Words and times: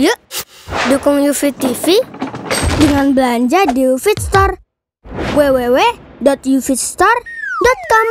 Yuk, 0.00 0.16
dukung 0.88 1.20
UFIT 1.20 1.60
TV 1.60 2.00
dengan 2.80 3.12
belanja 3.12 3.68
di 3.68 3.84
UFIT 3.84 4.16
Store. 4.16 4.56
www.ufitstore.com 5.36 8.08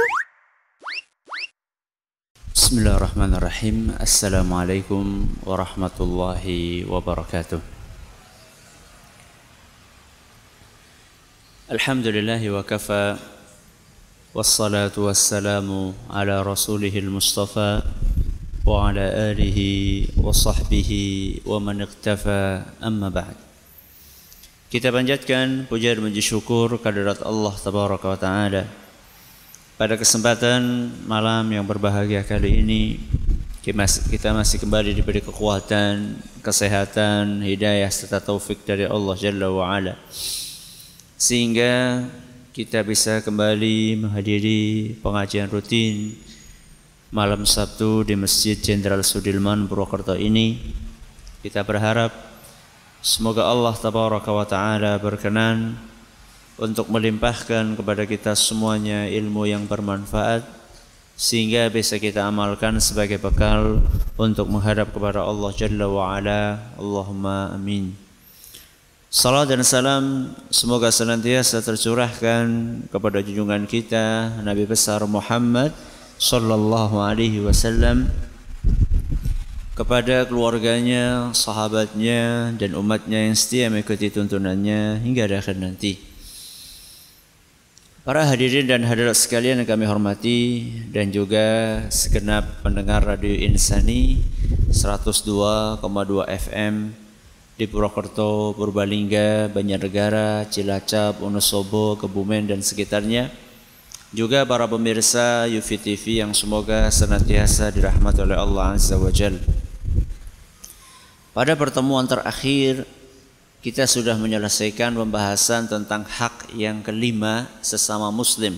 Bismillahirrahmanirrahim. 2.53 3.97
Assalamualaikum 3.97 5.33
warahmatullahi 5.41 6.85
wabarakatuh. 6.85 7.57
Alhamdulillahi 11.73 12.53
wa 12.53 12.61
kafa 12.61 13.17
Wassalatu 14.37 15.09
wassalamu 15.09 15.97
ala 16.05 16.45
rasulihil 16.45 17.09
mustafa 17.09 17.81
Wa 18.69 20.29
sahbihi 20.29 21.41
wa 21.41 21.57
man 21.57 21.81
iqtafa 21.81 22.69
amma 22.77 23.09
ba'd 23.09 23.33
Kita 24.69 24.93
panjatkan 24.93 25.65
puja 25.65 25.97
dan 25.97 26.05
puji 26.05 26.21
syukur 26.21 26.77
kehadirat 26.77 27.25
Allah 27.25 27.53
Tabaraka 27.57 28.05
wa 28.13 28.19
Ta'ala 28.21 28.63
pada 29.79 29.95
kesempatan 29.95 30.91
malam 31.07 31.47
yang 31.55 31.63
berbahagia 31.63 32.19
kali 32.27 32.59
ini 32.59 32.99
kita 33.63 34.35
masih 34.35 34.59
kembali 34.59 34.91
diberi 34.91 35.23
kekuatan, 35.23 36.19
kesehatan, 36.43 37.39
hidayah 37.39 37.87
serta 37.87 38.19
taufik 38.19 38.67
dari 38.67 38.83
Allah 38.83 39.15
Jalla 39.15 39.47
wa 39.47 39.71
Ala. 39.71 39.95
Sehingga 41.15 42.03
kita 42.51 42.83
bisa 42.83 43.23
kembali 43.23 44.03
menghadiri 44.03 44.99
pengajian 44.99 45.47
rutin 45.47 46.11
malam 47.09 47.41
Sabtu 47.41 48.05
di 48.05 48.13
Masjid 48.13 48.53
Jenderal 48.53 49.01
Sudirman 49.01 49.65
Purwokerto 49.65 50.13
ini. 50.13 50.61
Kita 51.41 51.65
berharap 51.65 52.13
semoga 53.01 53.49
Allah 53.49 53.73
Tabaraka 53.73 54.29
wa 54.29 54.45
Ta'ala 54.45 54.93
berkenan 55.01 55.73
untuk 56.61 56.85
melimpahkan 56.93 57.73
kepada 57.73 58.05
kita 58.05 58.37
semuanya 58.37 59.09
ilmu 59.09 59.49
yang 59.49 59.65
bermanfaat 59.65 60.45
sehingga 61.17 61.65
bisa 61.73 61.97
kita 61.97 62.29
amalkan 62.29 62.77
sebagai 62.77 63.17
bekal 63.17 63.81
untuk 64.13 64.45
menghadap 64.45 64.93
kepada 64.93 65.25
Allah 65.25 65.49
Jalla 65.57 65.89
wa 65.89 66.13
Ala. 66.13 66.61
Allahumma 66.77 67.57
amin. 67.57 67.89
Salam 69.09 69.49
dan 69.49 69.65
salam 69.65 70.29
semoga 70.53 70.93
senantiasa 70.93 71.65
tercurahkan 71.65 72.45
kepada 72.93 73.25
junjungan 73.25 73.65
kita 73.65 74.37
Nabi 74.45 74.69
besar 74.69 75.01
Muhammad 75.09 75.73
sallallahu 76.19 76.99
alaihi 76.99 77.39
wasallam 77.39 78.11
kepada 79.71 80.27
keluarganya, 80.27 81.31
sahabatnya 81.31 82.51
dan 82.59 82.75
umatnya 82.75 83.31
yang 83.31 83.35
setia 83.39 83.71
mengikuti 83.71 84.11
tuntunannya 84.11 84.99
hingga 84.99 85.31
akhir 85.31 85.55
nanti. 85.55 85.95
Para 88.03 88.27
hadirin 88.27 88.67
dan 88.67 88.83
hadirat 88.83 89.15
sekalian 89.15 89.63
yang 89.63 89.69
kami 89.69 89.87
hormati 89.87 90.39
dan 90.91 91.15
juga 91.15 91.79
segenap 91.87 92.59
pendengar 92.67 93.07
Radio 93.07 93.31
Insani 93.31 94.19
102,2 94.75 95.79
FM 96.27 96.91
di 97.55 97.65
Purwokerto, 97.67 98.51
Purbalingga, 98.59 99.47
Banjarnegara, 99.51 100.43
Cilacap, 100.51 101.23
Wonosobo, 101.23 101.95
Kebumen 101.95 102.51
dan 102.51 102.59
sekitarnya. 102.59 103.48
Juga 104.09 104.41
para 104.41 104.65
pemirsa 104.65 105.45
UFI 105.45 105.77
TV 105.77 106.17
yang 106.17 106.33
semoga 106.33 106.89
senantiasa 106.89 107.69
dirahmati 107.69 108.25
oleh 108.25 108.33
Allah 108.33 108.73
Azza 108.73 108.97
wa 108.97 109.13
Jal. 109.13 109.37
Pada 111.29 111.53
pertemuan 111.53 112.09
terakhir 112.09 112.89
kita 113.61 113.85
sudah 113.85 114.17
menyelesaikan 114.17 114.97
pembahasan 114.97 115.69
tentang 115.69 116.09
hak 116.09 116.49
yang 116.57 116.81
kelima 116.81 117.45
sesama 117.61 118.09
muslim. 118.09 118.57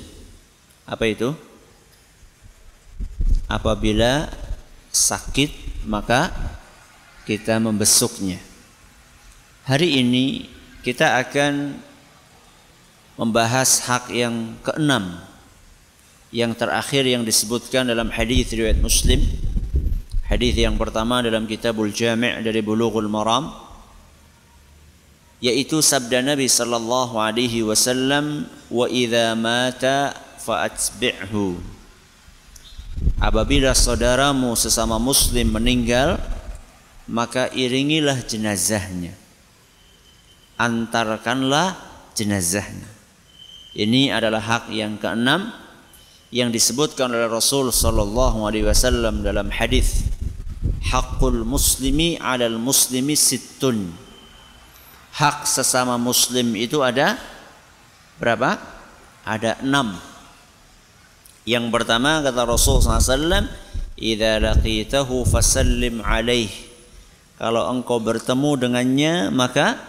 Apa 0.88 1.04
itu? 1.12 1.36
Apabila 3.52 4.32
sakit 4.88 5.84
maka 5.84 6.32
kita 7.28 7.60
membesuknya. 7.60 8.40
Hari 9.68 10.00
ini 10.00 10.48
kita 10.80 11.20
akan 11.20 11.76
membahas 13.20 13.84
hak 13.84 14.16
yang 14.16 14.56
keenam 14.64 15.28
yang 16.32 16.56
terakhir 16.56 17.04
yang 17.04 17.28
disebutkan 17.28 17.88
dalam 17.88 18.08
hadis 18.12 18.52
riwayat 18.56 18.80
Muslim. 18.80 19.20
Hadis 20.28 20.56
yang 20.56 20.80
pertama 20.80 21.20
dalam 21.20 21.44
Kitabul 21.44 21.92
Jami' 21.92 22.40
dari 22.40 22.64
Bulughul 22.64 23.12
Maram 23.12 23.52
yaitu 25.44 25.82
sabda 25.84 26.24
Nabi 26.24 26.48
sallallahu 26.48 27.18
alaihi 27.20 27.66
wasallam 27.66 28.48
wa 28.72 28.86
idza 28.88 29.34
mata 29.36 30.14
fa'atbi'hu 30.40 31.58
apabila 33.18 33.74
saudaramu 33.74 34.54
sesama 34.54 35.02
muslim 35.02 35.50
meninggal 35.58 36.22
maka 37.12 37.52
iringilah 37.52 38.24
jenazahnya. 38.24 39.12
Antarkanlah 40.56 41.74
jenazahnya. 42.14 42.88
Ini 43.74 44.14
adalah 44.14 44.40
hak 44.40 44.64
yang 44.72 44.96
keenam 44.96 45.52
yang 46.32 46.50
disebutkan 46.50 47.12
oleh 47.12 47.28
Rasul 47.28 47.76
sallallahu 47.76 48.48
alaihi 48.48 48.66
wasallam 48.66 49.20
dalam 49.20 49.52
hadis 49.52 50.08
hakul 50.88 51.44
muslimi 51.44 52.16
'alal 52.18 52.56
muslimi 52.56 53.20
sittun 53.20 53.92
hak 55.16 55.44
sesama 55.44 56.00
muslim 56.00 56.56
itu 56.56 56.80
ada 56.80 57.20
berapa? 58.18 58.58
Ada 59.28 59.62
enam. 59.62 59.98
Yang 61.46 61.66
pertama 61.74 62.22
kata 62.22 62.42
Rasul 62.46 62.82
SAW, 62.82 63.50
"Idza 63.98 64.38
laqitahu 64.42 65.26
fasallim 65.26 66.02
alaih." 66.06 66.50
Kalau 67.42 67.66
engkau 67.74 67.98
bertemu 67.98 68.52
dengannya, 68.62 69.14
maka 69.34 69.82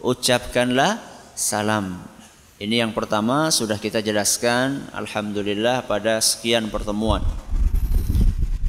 ucapkanlah 0.00 0.96
salam. 1.36 2.00
Ini 2.58 2.82
yang 2.82 2.90
pertama 2.90 3.54
sudah 3.54 3.78
kita 3.78 4.02
jelaskan 4.02 4.90
alhamdulillah 4.90 5.86
pada 5.86 6.18
sekian 6.18 6.66
pertemuan. 6.66 7.22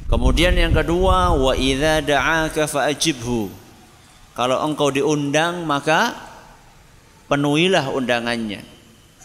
Kemudian 0.06 0.54
yang 0.54 0.70
kedua, 0.70 1.34
wa 1.34 1.58
idza 1.58 1.98
da'aka 1.98 2.70
fa'ajibhu. 2.70 3.50
Kalau 4.38 4.62
engkau 4.62 4.94
diundang 4.94 5.66
maka 5.66 6.14
penuhilah 7.26 7.90
undangannya. 7.90 8.62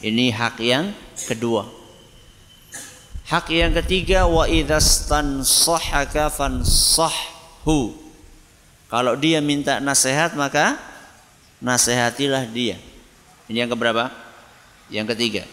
Ini 0.02 0.34
hak 0.34 0.58
yang 0.66 0.98
kedua. 1.30 1.70
Hak 3.30 3.54
yang 3.54 3.70
ketiga 3.86 4.26
wa 4.26 4.50
idzastansahaka 4.50 6.34
fansahhu. 6.34 7.94
Kalau 8.90 9.14
dia 9.14 9.46
minta 9.46 9.78
nasihat 9.78 10.34
maka 10.34 10.82
nasihatilah 11.62 12.50
dia. 12.50 12.82
Ini 13.46 13.66
yang 13.66 13.70
keberapa? 13.70 14.25
Yang 14.90 15.16
ketiga. 15.16 15.44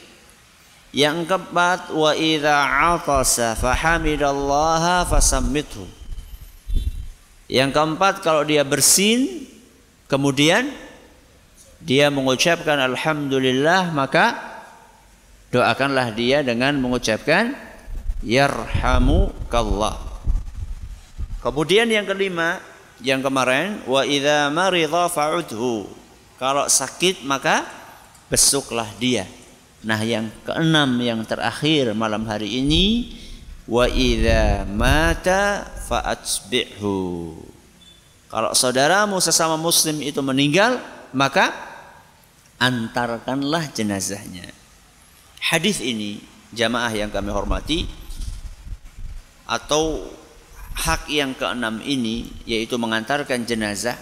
Yang 0.93 1.25
keempat 1.25 1.88
wa 1.97 2.12
idza 2.12 2.56
atasa 2.97 3.56
fahamidallaha 3.56 5.09
fasammithu. 5.09 5.88
Yang 7.48 7.70
keempat 7.72 8.20
kalau 8.20 8.44
dia 8.44 8.60
bersin 8.65 9.48
kemudian 10.09 10.69
dia 11.81 12.12
mengucapkan 12.12 12.76
alhamdulillah 12.76 13.88
maka 13.97 14.37
doakanlah 15.49 16.12
dia 16.12 16.44
dengan 16.44 16.76
mengucapkan 16.76 17.56
yarhamukallah. 18.20 19.96
Kemudian 21.43 21.90
yang 21.90 22.06
kelima 22.06 22.61
yang 23.02 23.19
kemarin 23.25 23.82
wa 23.88 24.06
idza 24.06 24.52
maridha 24.52 25.11
fa'udhu. 25.11 25.90
Kalau 26.38 26.69
sakit 26.70 27.25
maka 27.26 27.67
besuklah 28.32 28.88
dia. 28.96 29.29
Nah, 29.84 30.00
yang 30.00 30.32
keenam 30.49 30.96
yang 31.05 31.20
terakhir 31.29 31.93
malam 31.93 32.25
hari 32.25 32.64
ini 32.64 33.12
wa 33.69 33.84
idza 33.84 34.64
mata 34.64 35.69
fa'atbi'hu. 35.84 36.96
Kalau 38.32 38.56
saudaramu 38.56 39.20
sesama 39.20 39.61
muslim 39.61 40.00
itu 40.00 40.25
meninggal, 40.25 40.81
maka 41.12 41.52
antarkanlah 42.56 43.69
jenazahnya. 43.76 44.49
Hadis 45.43 45.85
ini 45.85 46.25
jamaah 46.56 46.88
yang 46.88 47.12
kami 47.12 47.28
hormati 47.28 47.85
atau 49.44 50.08
hak 50.73 51.12
yang 51.12 51.37
keenam 51.37 51.85
ini 51.85 52.32
yaitu 52.49 52.81
mengantarkan 52.81 53.44
jenazah 53.44 53.99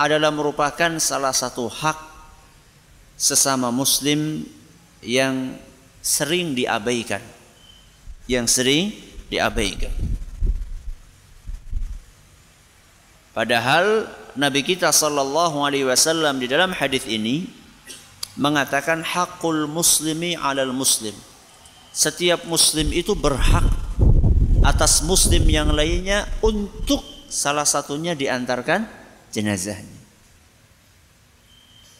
adalah 0.00 0.32
merupakan 0.32 0.96
salah 0.96 1.36
satu 1.36 1.68
hak 1.68 2.09
sesama 3.20 3.68
muslim 3.68 4.48
yang 5.04 5.60
sering 6.00 6.56
diabaikan 6.56 7.20
yang 8.30 8.46
sering 8.46 8.94
diabaikan. 9.26 9.90
Padahal 13.34 14.06
Nabi 14.38 14.62
kita 14.62 14.94
sallallahu 14.94 15.66
alaihi 15.66 15.86
wasallam 15.86 16.38
di 16.38 16.46
dalam 16.46 16.70
hadis 16.70 17.02
ini 17.10 17.50
mengatakan 18.38 19.02
hakul 19.02 19.66
muslimi 19.66 20.38
alal 20.38 20.70
muslim. 20.70 21.14
Setiap 21.90 22.46
muslim 22.46 22.94
itu 22.94 23.18
berhak 23.18 23.66
atas 24.62 25.02
muslim 25.02 25.42
yang 25.50 25.74
lainnya 25.74 26.22
untuk 26.38 27.02
salah 27.26 27.66
satunya 27.66 28.14
diantarkan 28.14 28.86
jenazahnya. 29.34 29.99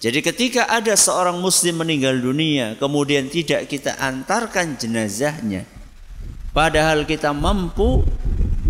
Jadi 0.00 0.24
ketika 0.24 0.64
ada 0.64 0.96
seorang 0.96 1.36
muslim 1.36 1.84
meninggal 1.84 2.16
dunia 2.16 2.72
kemudian 2.80 3.28
tidak 3.28 3.68
kita 3.68 4.00
antarkan 4.00 4.80
jenazahnya 4.80 5.68
padahal 6.56 7.04
kita 7.04 7.36
mampu 7.36 8.00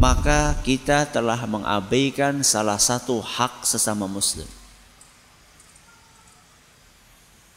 maka 0.00 0.56
kita 0.64 1.04
telah 1.06 1.38
mengabaikan 1.44 2.40
salah 2.40 2.80
satu 2.80 3.20
hak 3.20 3.68
sesama 3.68 4.08
muslim. 4.08 4.48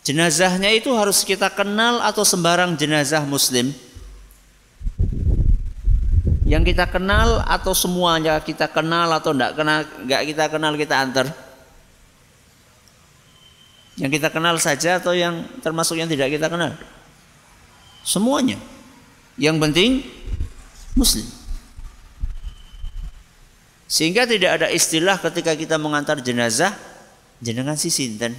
Jenazahnya 0.04 0.68
itu 0.76 0.92
harus 0.92 1.24
kita 1.24 1.48
kenal 1.48 2.04
atau 2.04 2.28
sembarang 2.28 2.76
jenazah 2.76 3.24
muslim? 3.24 3.72
Yang 6.44 6.76
kita 6.76 6.92
kenal 6.92 7.40
atau 7.48 7.72
semuanya 7.72 8.36
kita 8.44 8.68
kenal 8.68 9.08
atau 9.16 9.32
kenal 9.32 9.88
enggak 10.04 10.22
kita 10.28 10.46
kenal 10.52 10.76
kita 10.76 10.96
antar? 11.00 11.26
Yang 13.94 14.22
kita 14.22 14.30
kenal 14.34 14.58
saja 14.58 14.98
atau 14.98 15.14
yang 15.14 15.46
termasuk 15.62 16.02
yang 16.02 16.10
tidak 16.10 16.34
kita 16.34 16.50
kenal? 16.50 16.74
Semuanya. 18.02 18.58
Yang 19.38 19.58
penting 19.62 19.92
muslim. 20.98 21.26
Sehingga 23.86 24.26
tidak 24.26 24.58
ada 24.58 24.68
istilah 24.74 25.22
ketika 25.22 25.54
kita 25.54 25.78
mengantar 25.78 26.18
jenazah 26.26 26.74
jenengan 27.38 27.78
si 27.78 27.94
sinten. 27.94 28.34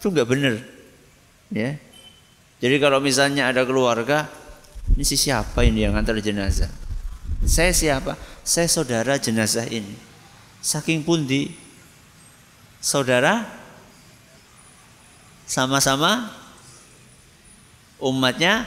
Itu 0.00 0.08
enggak 0.08 0.28
benar. 0.32 0.54
Ya. 1.52 1.76
Jadi 2.64 2.76
kalau 2.80 3.04
misalnya 3.04 3.52
ada 3.52 3.68
keluarga, 3.68 4.24
ini 4.96 5.04
si 5.04 5.20
siapa 5.20 5.60
ini 5.68 5.84
yang 5.84 5.92
antar 5.92 6.16
jenazah? 6.16 6.72
Saya 7.44 7.76
siapa? 7.76 8.16
Saya 8.40 8.72
saudara 8.72 9.20
jenazah 9.20 9.68
ini. 9.68 9.92
Saking 10.64 11.04
pundi 11.04 11.52
saudara 12.80 13.63
sama-sama 15.44 16.32
umatnya 18.00 18.64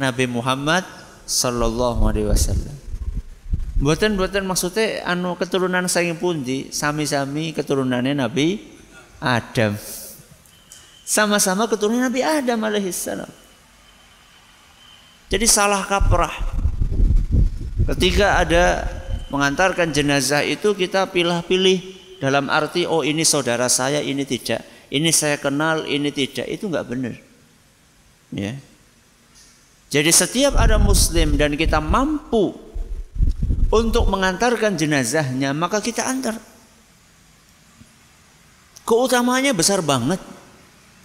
Nabi 0.00 0.24
Muhammad 0.28 0.84
sallallahu 1.28 2.08
alaihi 2.08 2.28
wasallam. 2.28 2.76
Buatan-buatan 3.80 4.44
maksudnya 4.44 5.08
anu 5.08 5.36
keturunan 5.40 5.88
saking 5.88 6.20
pundi 6.20 6.68
sami-sami 6.68 7.56
keturunannya 7.56 8.12
Nabi 8.12 8.60
Adam. 9.24 9.72
Sama-sama 11.04 11.64
keturunan 11.64 12.04
Nabi 12.04 12.20
Adam 12.20 12.60
alaihissalam. 12.60 13.28
Jadi 15.32 15.46
salah 15.48 15.86
kaprah. 15.88 16.32
Ketika 17.88 18.42
ada 18.44 18.84
mengantarkan 19.32 19.94
jenazah 19.94 20.44
itu 20.44 20.74
kita 20.76 21.08
pilih-pilih 21.08 21.78
dalam 22.20 22.52
arti 22.52 22.84
oh 22.84 23.00
ini 23.00 23.24
saudara 23.24 23.70
saya 23.70 24.04
ini 24.04 24.26
tidak 24.28 24.60
ini 24.90 25.14
saya 25.14 25.38
kenal, 25.38 25.86
ini 25.86 26.10
tidak, 26.10 26.50
itu 26.50 26.66
nggak 26.66 26.86
benar. 26.90 27.14
Ya. 28.34 28.58
Jadi 29.90 30.10
setiap 30.10 30.54
ada 30.58 30.78
muslim 30.78 31.34
dan 31.34 31.54
kita 31.54 31.78
mampu 31.78 32.54
untuk 33.70 34.06
mengantarkan 34.10 34.74
jenazahnya, 34.74 35.54
maka 35.54 35.78
kita 35.78 36.06
antar. 36.06 36.38
Keutamanya 38.82 39.54
besar 39.54 39.78
banget. 39.82 40.18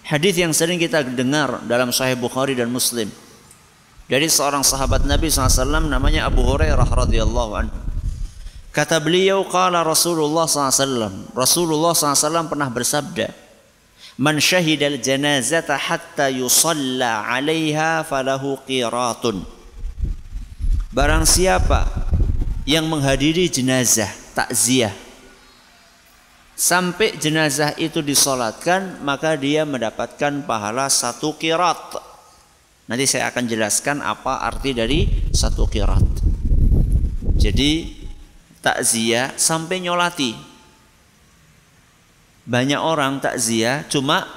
Hadis 0.05 0.37
yang 0.37 0.53
sering 0.53 0.77
kita 0.77 1.01
dengar 1.01 1.65
dalam 1.65 1.89
Sahih 1.89 2.17
Bukhari 2.17 2.53
dan 2.53 2.69
Muslim 2.69 3.09
dari 4.05 4.29
seorang 4.29 4.61
sahabat 4.61 5.01
Nabi 5.01 5.33
SAW 5.33 5.89
namanya 5.89 6.29
Abu 6.29 6.45
Hurairah 6.45 6.85
radhiyallahu 6.85 7.51
anhu. 7.57 7.77
Kata 8.69 8.99
beliau, 8.99 9.47
kala 9.47 9.87
Rasulullah 9.87 10.45
SAW. 10.51 11.31
Rasulullah 11.31 11.95
SAW 11.95 12.51
pernah 12.51 12.67
bersabda, 12.67 13.31
Man 14.15 14.39
syahidal 14.39 14.95
janazata 15.03 15.75
hatta 15.75 16.31
yusalla 16.31 17.27
'alaiha 17.27 18.07
falahu 18.07 18.56
qiratun. 18.63 19.44
Barang 20.95 21.27
siapa 21.27 21.83
yang 22.63 22.88
menghadiri 22.88 23.51
jenazah 23.51 24.07
takziah 24.31 24.95
sampai 26.56 27.19
jenazah 27.19 27.75
itu 27.75 28.00
disolatkan 28.00 29.03
maka 29.03 29.35
dia 29.35 29.67
mendapatkan 29.67 30.47
pahala 30.47 30.88
satu 30.88 31.35
kirat. 31.35 32.00
Nanti 32.88 33.03
saya 33.03 33.27
akan 33.35 33.44
jelaskan 33.51 34.00
apa 34.00 34.47
arti 34.47 34.71
dari 34.71 35.11
satu 35.35 35.68
kirat. 35.68 36.23
Jadi 37.35 37.91
takziah 38.63 39.35
sampai 39.35 39.83
nyolati 39.83 40.55
banyak 42.45 42.77
orang 42.77 43.18
takziah 43.18 43.81
cuma 43.89 44.30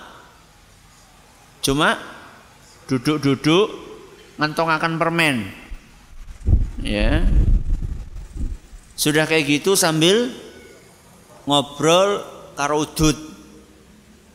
cuma 1.61 2.01
duduk-duduk 2.89 3.69
ngantong 4.41 4.71
akan 4.73 4.93
permen. 4.97 5.37
Ya. 6.81 7.29
Sudah 8.99 9.29
kayak 9.29 9.61
gitu 9.61 9.77
sambil 9.77 10.33
ngobrol 11.45 12.25
karo 12.57 12.83
udut. 12.89 13.15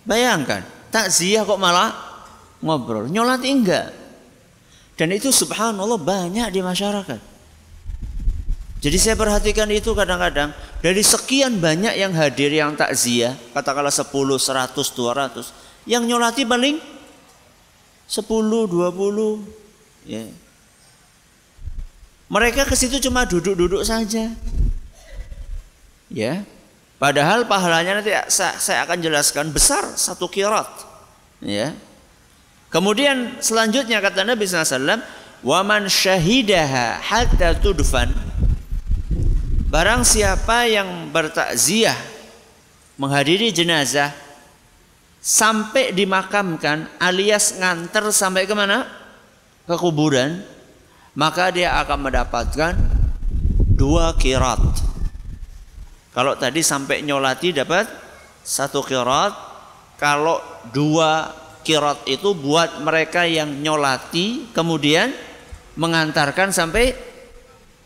Bayangkan, 0.05 0.61
takziah 0.93 1.41
kok 1.43 1.59
malah 1.59 1.91
ngobrol. 2.61 3.09
Nyolati 3.09 3.49
enggak. 3.49 3.89
Dan 4.93 5.09
itu 5.09 5.33
subhanallah 5.33 5.97
banyak 5.97 6.53
di 6.53 6.61
masyarakat. 6.61 7.32
Jadi 8.83 8.99
saya 8.99 9.15
perhatikan 9.15 9.71
itu 9.71 9.95
kadang-kadang 9.95 10.51
dari 10.83 10.99
sekian 10.99 11.55
banyak 11.63 11.95
yang 11.95 12.11
hadir 12.11 12.51
yang 12.51 12.75
takziah, 12.75 13.31
katakanlah 13.55 13.95
10, 13.95 14.11
100, 14.11 14.75
200, 14.75 15.87
yang 15.87 16.03
nyolati 16.03 16.43
paling 16.43 16.83
10, 18.11 18.27
20 18.67 19.39
ya. 20.03 20.27
Mereka 22.27 22.67
ke 22.67 22.75
situ 22.75 22.99
cuma 22.99 23.23
duduk-duduk 23.23 23.87
saja. 23.87 24.35
Ya. 26.11 26.43
Padahal 26.99 27.47
pahalanya 27.47 28.03
nanti 28.03 28.11
saya 28.27 28.83
akan 28.83 28.99
jelaskan 28.99 29.47
besar 29.55 29.95
satu 29.95 30.27
kirat. 30.27 30.67
Ya. 31.39 31.71
Kemudian 32.67 33.39
selanjutnya 33.39 34.03
kata 34.03 34.27
Nabi 34.27 34.43
SAW, 34.43 34.99
"Waman 35.39 35.87
syahidaha 35.87 36.99
hatta 36.99 37.55
tudfan." 37.63 38.11
Barang 39.73 40.05
siapa 40.05 40.69
yang 40.69 41.09
bertakziah 41.09 41.97
menghadiri 42.93 43.49
jenazah 43.49 44.13
sampai 45.17 45.89
dimakamkan 45.89 46.93
alias 47.01 47.57
nganter 47.57 48.13
sampai 48.13 48.45
ke 48.45 48.53
mana? 48.53 48.85
Ke 49.65 49.73
kuburan, 49.73 50.45
maka 51.17 51.49
dia 51.49 51.73
akan 51.81 52.05
mendapatkan 52.05 52.77
dua 53.73 54.13
kirat. 54.13 54.61
Kalau 56.13 56.37
tadi 56.37 56.61
sampai 56.61 57.01
nyolati 57.01 57.49
dapat 57.49 57.89
satu 58.45 58.85
kirat, 58.85 59.33
kalau 59.97 60.37
dua 60.69 61.33
kirat 61.65 62.05
itu 62.05 62.37
buat 62.37 62.77
mereka 62.77 63.25
yang 63.25 63.49
nyolati 63.57 64.53
kemudian 64.53 65.09
mengantarkan 65.73 66.53
sampai 66.53 66.93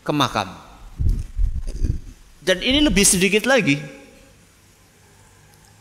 ke 0.04 0.12
makam. 0.12 0.67
Dan 2.48 2.64
ini 2.64 2.80
lebih 2.80 3.04
sedikit 3.04 3.44
lagi. 3.44 3.76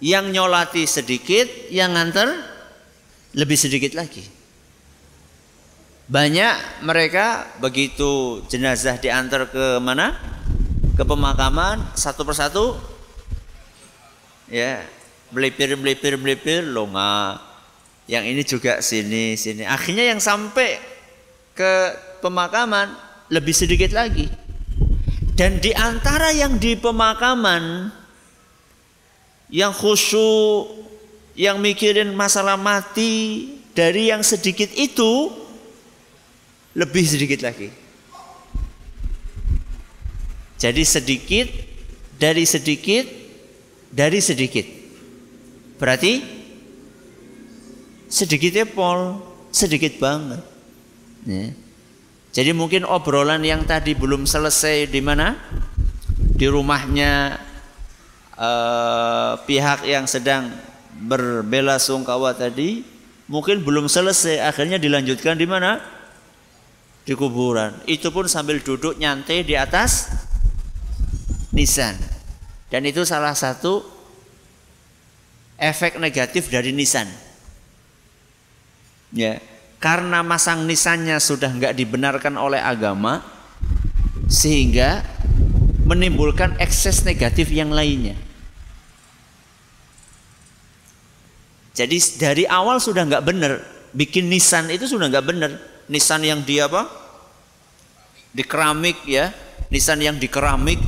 Yang 0.04 0.26
nyolati 0.36 0.84
sedikit, 0.84 1.48
yang 1.72 1.96
nganter 1.96 2.28
lebih 3.40 3.56
sedikit 3.56 3.96
lagi. 3.96 4.28
Banyak 6.12 6.84
mereka 6.84 7.48
begitu 7.64 8.44
jenazah 8.52 9.00
diantar 9.00 9.48
ke 9.48 9.80
mana? 9.80 10.12
Ke 11.00 11.08
pemakaman 11.08 11.96
satu 11.96 12.28
persatu 12.28 12.76
ya 14.52 14.84
belipir 15.30 15.76
belipir 15.76 16.16
belipir 16.16 16.64
longa 16.64 17.38
yang 18.08 18.24
ini 18.24 18.42
juga 18.48 18.80
sini 18.80 19.36
sini 19.36 19.68
akhirnya 19.68 20.16
yang 20.16 20.24
sampai 20.24 20.80
ke 21.52 21.74
pemakaman 22.24 22.96
lebih 23.28 23.52
sedikit 23.52 23.92
lagi 23.92 24.32
dan 25.38 25.62
di 25.62 25.70
antara 25.78 26.34
yang 26.34 26.58
di 26.58 26.74
pemakaman 26.74 27.94
yang 29.54 29.70
khusyuk, 29.70 30.66
yang 31.38 31.62
mikirin 31.62 32.12
masalah 32.18 32.58
mati 32.58 33.46
dari 33.78 34.10
yang 34.10 34.26
sedikit 34.26 34.68
itu 34.74 35.30
lebih 36.74 37.06
sedikit 37.06 37.46
lagi. 37.46 37.70
Jadi 40.58 40.82
sedikit 40.82 41.48
dari 42.18 42.44
sedikit 42.50 43.06
dari 43.94 44.18
sedikit. 44.18 44.66
Berarti 45.78 46.18
sedikitnya 48.10 48.66
pol, 48.66 49.22
sedikit 49.54 50.02
banget. 50.02 50.42
Ya. 51.30 51.67
Jadi 52.38 52.54
mungkin 52.54 52.86
obrolan 52.86 53.42
yang 53.42 53.66
tadi 53.66 53.98
belum 53.98 54.30
selesai 54.30 54.94
di 54.94 55.02
mana? 55.02 55.34
Di 56.38 56.46
rumahnya 56.46 57.34
eh, 58.38 59.34
pihak 59.42 59.90
yang 59.90 60.06
sedang 60.06 60.54
berbela 61.02 61.82
sungkawa 61.82 62.38
tadi 62.38 62.86
mungkin 63.26 63.66
belum 63.66 63.90
selesai 63.90 64.38
akhirnya 64.38 64.78
dilanjutkan 64.78 65.34
di 65.34 65.50
mana? 65.50 65.82
Di 67.10 67.18
kuburan. 67.18 67.74
Itu 67.90 68.14
pun 68.14 68.30
sambil 68.30 68.62
duduk 68.62 69.02
nyantai 69.02 69.42
di 69.42 69.58
atas 69.58 70.14
nisan. 71.50 71.98
Dan 72.70 72.86
itu 72.86 73.02
salah 73.02 73.34
satu 73.34 73.82
efek 75.58 75.98
negatif 75.98 76.54
dari 76.54 76.70
nisan. 76.70 77.10
Ya, 79.10 79.42
karena 79.78 80.26
masang 80.26 80.66
nisannya 80.66 81.18
sudah 81.22 81.54
nggak 81.54 81.74
dibenarkan 81.78 82.34
oleh 82.38 82.58
agama, 82.58 83.22
sehingga 84.26 85.06
menimbulkan 85.86 86.58
ekses 86.58 87.06
negatif 87.08 87.48
yang 87.54 87.72
lainnya. 87.72 88.18
Jadi 91.78 91.98
dari 92.18 92.44
awal 92.50 92.82
sudah 92.82 93.06
nggak 93.06 93.26
benar, 93.26 93.62
bikin 93.94 94.28
nisan 94.28 94.68
itu 94.74 94.90
sudah 94.90 95.08
nggak 95.14 95.26
benar. 95.26 95.52
Nisan 95.88 96.20
yang 96.26 96.44
dia 96.44 96.68
apa? 96.68 96.90
Di 98.34 98.44
keramik 98.44 99.08
ya, 99.08 99.32
nisan 99.72 100.00
yang 100.00 100.18
di 100.20 100.28
keramik 100.28 100.80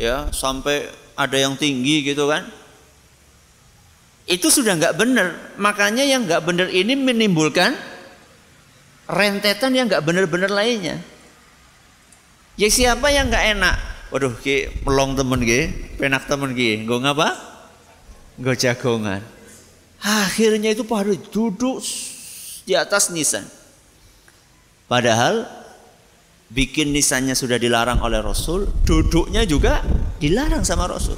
ya 0.00 0.28
sampai 0.32 0.88
ada 1.16 1.36
yang 1.36 1.56
tinggi 1.56 2.00
gitu 2.04 2.28
kan 2.28 2.48
itu 4.24 4.48
sudah 4.48 4.76
nggak 4.76 4.96
benar 4.96 5.28
makanya 5.60 6.04
yang 6.04 6.24
nggak 6.24 6.40
benar 6.44 6.68
ini 6.72 6.96
menimbulkan 6.96 7.76
rentetan 9.10 9.74
yang 9.74 9.90
nggak 9.90 10.06
benar-benar 10.06 10.50
lainnya. 10.50 11.02
Ya 12.54 12.68
siapa 12.70 13.10
yang 13.10 13.28
nggak 13.28 13.46
enak? 13.58 13.76
Waduh 14.14 14.34
ki 14.38 14.82
pelong 14.86 15.18
temen 15.18 15.42
ki 15.42 15.60
penak 15.98 16.30
temen 16.30 16.54
ki. 16.54 16.86
Gue 16.86 16.98
ngapa? 17.02 17.34
Gue 18.38 18.54
jagongan. 18.54 19.22
Akhirnya 20.00 20.72
itu 20.72 20.86
pada 20.86 21.12
duduk 21.12 21.84
di 22.64 22.72
atas 22.72 23.12
nisan. 23.12 23.44
Padahal 24.88 25.46
bikin 26.50 26.90
nisannya 26.90 27.38
sudah 27.38 27.60
dilarang 27.60 28.02
oleh 28.02 28.18
Rasul, 28.18 28.66
duduknya 28.82 29.46
juga 29.46 29.84
dilarang 30.18 30.66
sama 30.66 30.90
Rasul. 30.90 31.16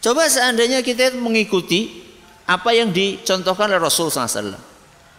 Coba 0.00 0.30
seandainya 0.30 0.80
kita 0.86 1.18
mengikuti 1.18 2.04
apa 2.46 2.70
yang 2.72 2.94
dicontohkan 2.94 3.74
oleh 3.74 3.82
Rasul 3.82 4.08
SAW. 4.08 4.75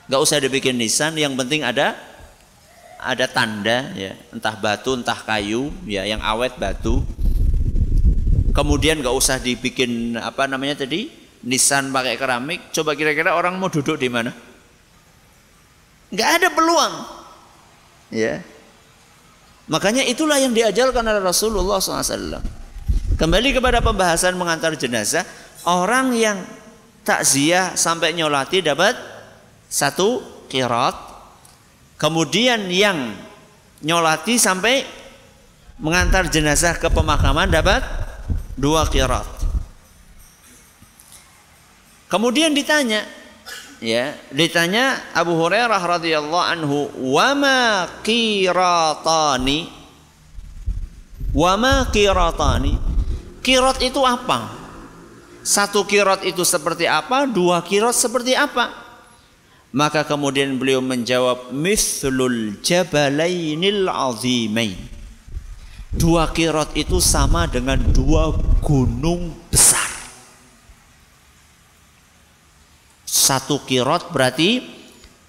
Gak 0.07 0.21
usah 0.23 0.39
dibikin 0.39 0.79
nisan, 0.79 1.19
yang 1.19 1.35
penting 1.35 1.67
ada 1.67 1.95
ada 2.97 3.29
tanda 3.29 3.93
ya, 3.93 4.15
entah 4.33 4.55
batu, 4.57 4.97
entah 4.97 5.19
kayu, 5.19 5.69
ya 5.85 6.07
yang 6.07 6.23
awet 6.23 6.55
batu. 6.55 7.03
Kemudian 8.55 9.03
gak 9.03 9.13
usah 9.13 9.37
dibikin 9.37 10.17
apa 10.17 10.47
namanya 10.49 10.87
tadi 10.87 11.11
nisan 11.45 11.93
pakai 11.93 12.15
keramik. 12.17 12.71
Coba 12.73 12.95
kira-kira 12.97 13.35
orang 13.35 13.59
mau 13.59 13.69
duduk 13.69 13.99
di 13.99 14.09
mana? 14.09 14.33
Gak 16.09 16.29
ada 16.41 16.47
peluang. 16.49 17.19
Ya, 18.07 18.39
Makanya 19.67 20.07
itulah 20.07 20.39
yang 20.39 20.55
diajarkan 20.55 21.03
oleh 21.03 21.19
Rasulullah 21.19 21.83
SAW. 21.83 22.39
Kembali 23.19 23.49
kepada 23.51 23.83
pembahasan 23.83 24.39
mengantar 24.39 24.71
jenazah, 24.79 25.27
orang 25.67 26.15
yang 26.15 26.39
takziah 27.03 27.75
sampai 27.75 28.15
nyolati 28.15 28.63
dapat 28.63 28.95
satu 29.67 30.23
kirat. 30.47 30.95
Kemudian 31.97 32.69
yang 32.69 33.15
nyolati 33.81 34.37
sampai 34.37 34.85
mengantar 35.77 36.29
jenazah 36.29 36.77
ke 36.77 36.89
pemakaman 36.89 37.49
dapat 37.49 37.85
dua 38.57 38.85
kirat. 38.89 39.25
Kemudian 42.07 42.55
ditanya, 42.55 43.03
ya 43.83 44.15
ditanya 44.31 45.03
Abu 45.11 45.35
Hurairah 45.35 45.81
radhiyallahu 45.99 46.47
anhu 46.47 46.77
wama 47.13 47.85
qiratani 48.01 49.69
wama 51.35 51.91
qiratani 51.91 52.79
kirat 53.43 53.83
itu 53.83 54.01
apa 54.01 54.49
satu 55.43 55.83
kirat 55.83 56.23
itu 56.23 56.41
seperti 56.47 56.87
apa 56.87 57.27
dua 57.27 57.61
kirat 57.61 57.93
seperti 57.93 58.33
apa 58.33 58.86
maka 59.71 60.03
kemudian 60.07 60.55
beliau 60.55 60.79
menjawab 60.79 61.51
mithlul 61.51 62.55
jabalainil 62.63 63.87
azimain 63.87 64.77
dua 65.91 66.29
kirat 66.31 66.75
itu 66.75 67.01
sama 67.01 67.47
dengan 67.47 67.79
dua 67.91 68.35
gunung 68.63 69.33
besar 69.49 69.87
Satu 73.07 73.59
kirot 73.63 74.11
berarti 74.11 74.63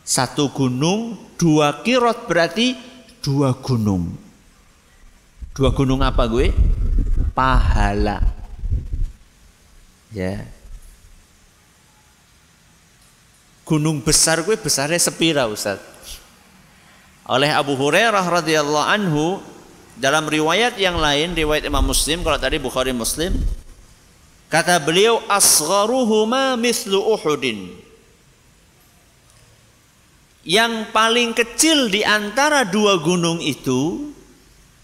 satu 0.03 0.51
gunung, 0.51 1.15
dua 1.39 1.83
kirot 1.87 2.27
berarti 2.27 2.79
dua 3.23 3.55
gunung. 3.55 4.15
Dua 5.55 5.71
gunung 5.71 6.03
apa 6.03 6.27
gue? 6.31 6.55
Pahala. 7.35 8.23
Ya. 10.15 10.43
Gunung 13.69 14.01
besar 14.01 14.41
gue 14.41 14.57
besarnya 14.57 14.97
sepira 14.97 15.45
Ustaz. 15.45 15.77
Oleh 17.29 17.53
Abu 17.53 17.77
Hurairah 17.77 18.25
radhiyallahu 18.25 18.89
anhu 18.89 19.45
dalam 20.01 20.25
riwayat 20.25 20.81
yang 20.81 20.97
lain 20.97 21.37
riwayat 21.37 21.69
Imam 21.69 21.85
Muslim 21.85 22.25
kalau 22.25 22.41
tadi 22.41 22.57
Bukhari 22.57 22.97
Muslim 22.97 23.37
Kata 24.49 24.81
beliau 24.81 25.21
asgharuhuma 25.29 26.57
mislu 26.57 26.97
Uhudin. 27.05 27.69
Yang 30.49 30.89
paling 30.89 31.37
kecil 31.37 31.93
di 31.93 32.01
antara 32.01 32.65
dua 32.65 32.97
gunung 32.97 33.45
itu 33.45 34.09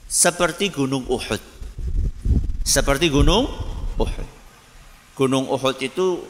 seperti 0.04 0.68
gunung 0.68 1.08
Uhud. 1.08 1.40
Seperti 2.60 3.08
gunung 3.08 3.48
Uhud. 3.96 4.28
Gunung 5.16 5.48
Uhud 5.48 5.80
itu 5.80 6.20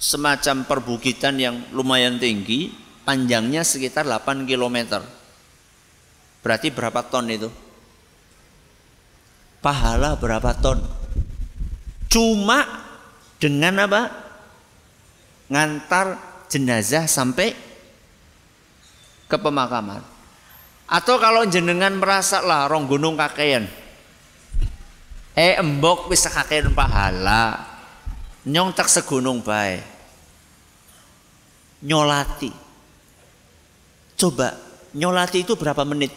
semacam 0.00 0.64
perbukitan 0.64 1.36
yang 1.36 1.60
lumayan 1.76 2.16
tinggi, 2.16 2.72
panjangnya 3.04 3.60
sekitar 3.60 4.08
8 4.08 4.48
km. 4.48 5.04
Berarti 6.40 6.72
berapa 6.72 7.04
ton 7.04 7.28
itu? 7.28 7.52
Pahala 9.60 10.16
berapa 10.16 10.56
ton? 10.56 10.80
Cuma 12.08 12.64
dengan 13.36 13.84
apa? 13.84 14.02
Ngantar 15.52 16.16
jenazah 16.48 17.04
sampai 17.04 17.52
ke 19.28 19.36
pemakaman. 19.36 20.00
Atau 20.88 21.20
kalau 21.20 21.44
jenengan 21.46 21.92
merasa 21.92 22.40
lah 22.40 22.66
rong 22.66 22.88
gunung 22.88 23.20
kakean. 23.20 23.68
Eh 25.36 25.60
embok 25.60 26.08
bisa 26.08 26.32
kakean 26.32 26.72
pahala. 26.72 27.68
Nyong 28.48 28.72
tak 28.72 28.88
segunung 28.88 29.44
bae. 29.44 29.89
Nyolati. 31.80 32.52
Coba 34.20 34.52
nyolati 34.92 35.40
itu 35.40 35.56
berapa 35.56 35.80
menit? 35.88 36.12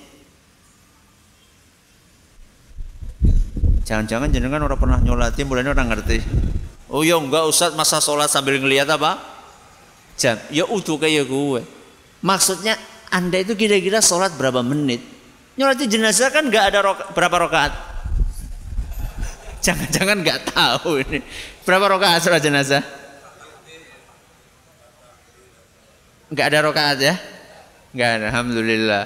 Jangan-jangan 3.84 4.32
jenengan 4.32 4.64
orang 4.64 4.80
pernah 4.80 5.00
nyolati, 5.00 5.44
mulanya 5.44 5.76
orang 5.76 5.92
ngerti. 5.92 6.18
Oh 6.88 7.04
ya 7.04 7.20
enggak 7.20 7.48
usah 7.48 7.76
masa 7.76 8.00
sholat 8.00 8.32
sambil 8.32 8.56
ngelihat 8.60 8.88
apa? 8.92 9.20
Jam. 10.16 10.40
Ya 10.52 10.64
utuh 10.68 10.96
kayak 10.96 11.28
gue. 11.28 11.62
Maksudnya 12.24 12.80
anda 13.12 13.40
itu 13.44 13.56
kira-kira 13.60 14.00
sholat 14.00 14.36
berapa 14.40 14.64
menit? 14.64 15.04
Nyolati 15.60 15.86
jenazah 15.86 16.32
kan 16.32 16.48
nggak 16.48 16.66
ada 16.74 16.80
roka, 16.80 17.04
berapa 17.12 17.36
rokaat? 17.44 17.74
Jangan-jangan 19.64 20.18
nggak 20.24 20.40
tahu 20.52 21.04
ini. 21.04 21.20
Berapa 21.68 21.86
rokaat 21.92 22.24
sholat 22.24 22.40
jenazah? 22.44 23.03
Nggak 26.34 26.46
ada 26.50 26.60
rokaat 26.66 26.98
ya? 26.98 27.16
Nggak 27.94 28.10
ada. 28.10 28.26
Alhamdulillah. 28.34 29.06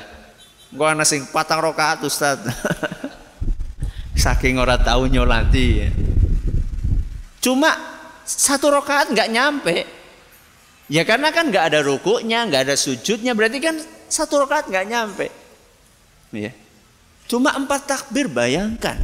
Gua 0.72 0.96
anak 0.96 1.08
sing 1.08 1.28
patang 1.28 1.60
rokaat 1.60 2.00
Ustaz. 2.08 2.40
saking 4.28 4.58
ora 4.58 4.80
tahu 4.80 5.12
nyolati 5.12 5.66
ya. 5.84 5.90
Cuma 7.44 7.76
satu 8.24 8.74
rakaat 8.74 9.14
nggak 9.14 9.30
nyampe. 9.32 9.76
Ya 10.88 11.04
karena 11.04 11.36
kan 11.36 11.52
nggak 11.52 11.72
ada 11.72 11.80
rukuknya, 11.84 12.48
nggak 12.48 12.72
ada 12.72 12.76
sujudnya, 12.80 13.36
berarti 13.36 13.60
kan 13.60 13.76
satu 14.08 14.44
rakaat 14.44 14.72
nggak 14.72 14.88
nyampe. 14.88 15.28
Ya. 16.32 16.52
Cuma 17.28 17.56
empat 17.56 17.88
takbir 17.88 18.32
bayangkan. 18.32 19.00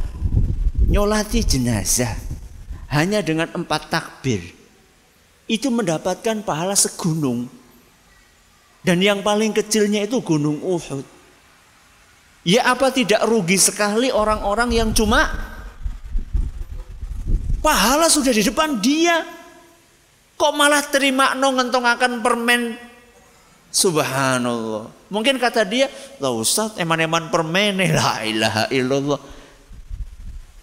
nyolati 0.84 1.40
jenazah 1.42 2.12
hanya 2.92 3.24
dengan 3.24 3.48
empat 3.50 3.88
takbir 3.88 4.44
itu 5.48 5.66
mendapatkan 5.72 6.44
pahala 6.44 6.76
segunung. 6.76 7.48
Dan 8.84 9.00
yang 9.00 9.24
paling 9.24 9.56
kecilnya 9.56 10.04
itu 10.04 10.20
gunung 10.20 10.60
Uhud. 10.60 11.02
Ya 12.44 12.68
apa 12.68 12.92
tidak 12.92 13.24
rugi 13.24 13.56
sekali 13.56 14.12
orang-orang 14.12 14.76
yang 14.76 14.92
cuma 14.92 15.24
pahala 17.64 18.12
sudah 18.12 18.36
di 18.36 18.44
depan 18.44 18.76
dia. 18.84 19.24
Kok 20.36 20.52
malah 20.52 20.84
terima 20.84 21.32
no 21.32 21.56
akan 21.56 22.20
permen 22.20 22.76
Subhanallah. 23.74 24.86
Mungkin 25.10 25.34
kata 25.34 25.66
dia, 25.66 25.90
lah 26.22 26.30
Ustaz 26.30 26.78
eman-eman 26.78 27.26
permen 27.26 27.74
la 27.90 28.22
ilaha 28.22 28.64
illallah. 28.70 29.18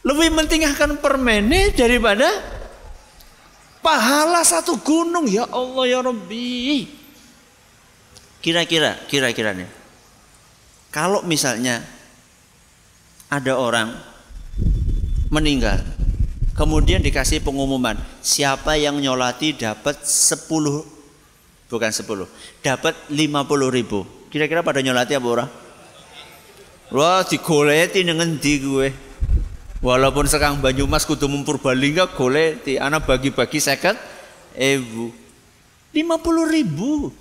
Lebih 0.07 0.31
penting 0.31 0.63
akan 0.63 0.95
permen 1.03 1.51
daripada 1.75 2.31
pahala 3.83 4.47
satu 4.47 4.79
gunung 4.79 5.27
ya 5.27 5.43
Allah 5.51 5.83
ya 5.91 5.99
Rabbi. 5.99 7.00
Kira-kira, 8.41 8.97
kira-kira 9.05 9.53
nih. 9.53 9.69
Kalau 10.89 11.21
misalnya 11.23 11.79
ada 13.29 13.53
orang 13.55 13.95
meninggal, 15.29 15.79
kemudian 16.57 16.99
dikasih 16.99 17.39
pengumuman, 17.45 17.95
siapa 18.19 18.75
yang 18.75 18.99
nyolati 18.99 19.55
dapat 19.55 20.03
10 20.03 20.49
bukan 21.71 21.91
10, 21.93 22.27
dapat 22.59 22.93
50 23.07 23.71
ribu. 23.71 24.03
Kira-kira 24.27 24.59
pada 24.65 24.83
nyolati 24.83 25.15
apa 25.15 25.27
orang? 25.29 25.49
Wah, 26.91 27.23
digoleti 27.23 28.03
dengan 28.03 28.35
di 28.35 28.59
gue. 28.59 28.91
Walaupun 29.79 30.27
sekarang 30.27 30.59
Banyumas 30.59 31.07
kudu 31.07 31.31
mempurbalingga 31.31 32.11
goleti, 32.13 32.75
anak 32.75 33.07
bagi-bagi 33.07 33.63
seket 33.63 33.95
ewu. 34.59 35.09
50 35.95 36.51
ribu. 36.51 37.20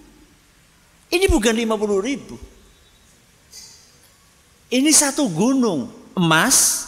Ini 1.11 1.27
bukan 1.27 1.55
50 1.55 2.07
ribu. 2.07 2.39
Ini 4.71 4.91
satu 4.95 5.27
gunung 5.27 5.91
emas, 6.15 6.87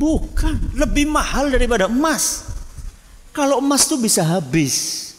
bukan 0.00 0.56
lebih 0.72 1.04
mahal 1.04 1.52
daripada 1.52 1.84
emas. 1.84 2.48
Kalau 3.36 3.60
emas 3.60 3.84
tuh 3.84 4.00
bisa 4.00 4.24
habis. 4.24 5.12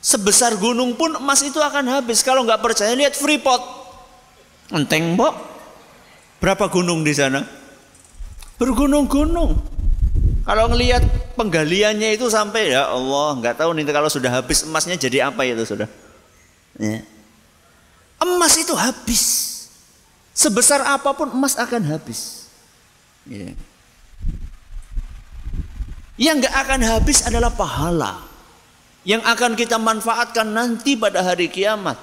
Sebesar 0.00 0.56
gunung 0.56 0.96
pun 0.96 1.12
emas 1.20 1.44
itu 1.44 1.60
akan 1.60 2.00
habis. 2.00 2.24
Kalau 2.24 2.40
nggak 2.48 2.64
percaya 2.64 2.96
lihat 2.96 3.12
Freeport. 3.12 3.60
Enteng, 4.72 5.14
Mbok. 5.14 5.34
Berapa 6.40 6.72
gunung 6.72 7.04
di 7.04 7.12
sana? 7.12 7.44
Bergunung-gunung. 8.56 9.60
Kalau 10.46 10.64
ngelihat 10.70 11.02
penggaliannya 11.34 12.16
itu 12.16 12.30
sampai 12.30 12.72
ya 12.72 12.88
Allah, 12.88 13.34
nggak 13.36 13.60
tahu 13.60 13.74
nih 13.74 13.84
kalau 13.90 14.06
sudah 14.06 14.30
habis 14.30 14.62
emasnya 14.62 14.94
jadi 14.96 15.28
apa 15.28 15.42
itu 15.42 15.66
sudah. 15.66 15.90
Ya. 16.78 17.02
Emas 18.36 18.52
itu 18.60 18.76
habis. 18.76 19.24
Sebesar 20.36 20.84
apa 20.84 21.16
pun 21.16 21.32
emas 21.32 21.56
akan 21.56 21.80
habis. 21.88 22.44
Ya. 23.24 23.56
Yang 26.20 26.44
nggak 26.44 26.54
akan 26.60 26.80
habis 26.84 27.24
adalah 27.24 27.48
pahala. 27.48 28.20
Yang 29.08 29.22
akan 29.24 29.52
kita 29.56 29.80
manfaatkan 29.80 30.44
nanti 30.52 31.00
pada 31.00 31.24
hari 31.24 31.48
kiamat. 31.48 31.96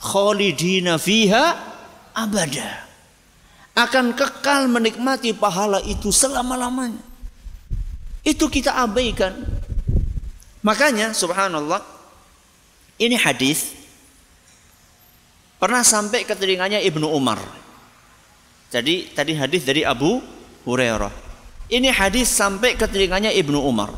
Khalidina 0.00 0.96
fiha 0.96 1.52
abada. 2.16 2.88
Akan 3.76 4.16
kekal 4.16 4.70
menikmati 4.72 5.36
pahala 5.36 5.84
itu 5.84 6.08
selama-lamanya. 6.08 7.02
Itu 8.24 8.48
kita 8.48 8.72
abaikan. 8.72 9.36
Makanya 10.64 11.12
subhanallah 11.12 11.84
ini 12.96 13.20
hadis 13.20 13.83
pernah 15.58 15.82
sampai 15.86 16.26
ke 16.26 16.34
telinganya 16.34 16.80
Ibnu 16.82 17.06
Umar. 17.08 17.40
Jadi 18.74 19.14
tadi 19.14 19.32
hadis 19.38 19.62
dari 19.62 19.86
Abu 19.86 20.18
Hurairah. 20.66 21.12
Ini 21.70 21.94
hadis 21.94 22.28
sampai 22.28 22.76
ke 22.76 22.84
telinganya 22.90 23.30
Ibnu 23.30 23.56
Umar. 23.62 23.94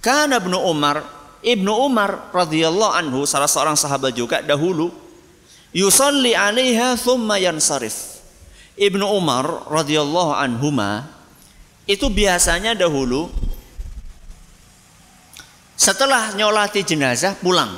Karena 0.00 0.38
Ibnu 0.38 0.58
Umar, 0.70 1.02
Ibnu 1.42 1.72
Umar 1.74 2.30
radhiyallahu 2.30 2.92
anhu 2.94 3.26
salah 3.26 3.50
seorang 3.50 3.74
sahabat 3.74 4.14
juga 4.14 4.40
dahulu 4.40 4.94
yusalli 5.74 6.32
'alaiha 6.32 6.94
thumma 6.96 7.36
yansarif. 7.42 8.22
Ibnu 8.76 9.02
Umar 9.02 9.66
radhiyallahu 9.68 10.36
anhuma 10.36 11.08
itu 11.88 12.06
biasanya 12.10 12.76
dahulu 12.76 13.30
setelah 15.76 16.32
nyolati 16.34 16.80
jenazah 16.82 17.36
pulang. 17.38 17.72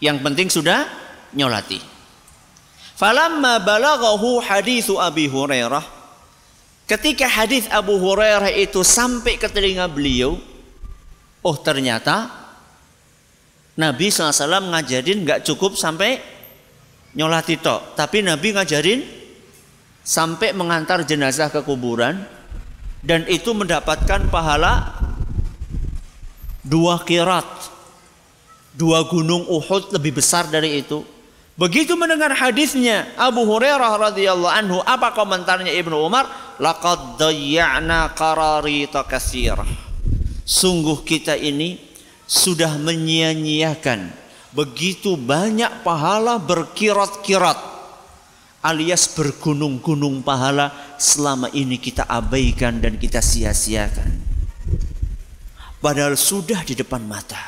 Yang 0.00 0.16
penting 0.24 0.48
sudah 0.48 0.88
nyolati. 1.36 1.80
Falamma 3.00 3.64
balaghahu 3.64 4.44
hadithu 4.44 5.00
Abi 5.00 5.24
Hurairah 5.24 6.00
ketika 6.90 7.30
hadis 7.30 7.70
Abu 7.70 7.96
Hurairah 8.02 8.50
itu 8.50 8.82
sampai 8.82 9.38
ke 9.38 9.46
telinga 9.46 9.86
beliau 9.86 10.34
oh 11.38 11.56
ternyata 11.56 12.26
Nabi 13.78 14.10
SAW 14.10 14.74
ngajarin 14.74 15.22
nggak 15.22 15.40
cukup 15.46 15.78
sampai 15.78 16.18
nyolati 17.14 17.62
tok 17.62 17.94
tapi 17.94 18.26
Nabi 18.26 18.52
ngajarin 18.52 19.00
sampai 20.02 20.50
mengantar 20.50 21.06
jenazah 21.06 21.46
ke 21.46 21.62
kuburan 21.62 22.26
dan 23.06 23.22
itu 23.30 23.54
mendapatkan 23.54 24.26
pahala 24.26 24.98
dua 26.66 27.00
kirat 27.06 27.46
dua 28.74 29.06
gunung 29.06 29.46
Uhud 29.46 29.94
lebih 29.94 30.18
besar 30.18 30.50
dari 30.50 30.82
itu 30.82 31.06
Begitu 31.60 31.92
mendengar 31.92 32.32
hadisnya 32.32 33.12
Abu 33.20 33.44
Hurairah 33.44 33.92
radhiyallahu 34.08 34.48
anhu, 34.48 34.80
apa 34.80 35.12
komentarnya 35.12 35.68
Ibnu 35.76 35.92
Umar? 35.92 36.56
Laqad 36.56 37.20
dayya'na 37.20 38.16
qararita 38.16 39.04
katsirah. 39.04 39.68
Sungguh 40.48 41.04
kita 41.04 41.36
ini 41.36 41.76
sudah 42.24 42.80
menyia-nyiakan 42.80 44.08
begitu 44.56 45.20
banyak 45.20 45.84
pahala 45.84 46.40
berkirat-kirat 46.40 47.60
alias 48.64 49.12
bergunung-gunung 49.12 50.24
pahala 50.24 50.72
selama 50.96 51.52
ini 51.52 51.76
kita 51.76 52.08
abaikan 52.08 52.80
dan 52.80 52.96
kita 52.96 53.20
sia-siakan. 53.20 54.16
Padahal 55.76 56.16
sudah 56.16 56.64
di 56.64 56.72
depan 56.72 57.04
mata. 57.04 57.40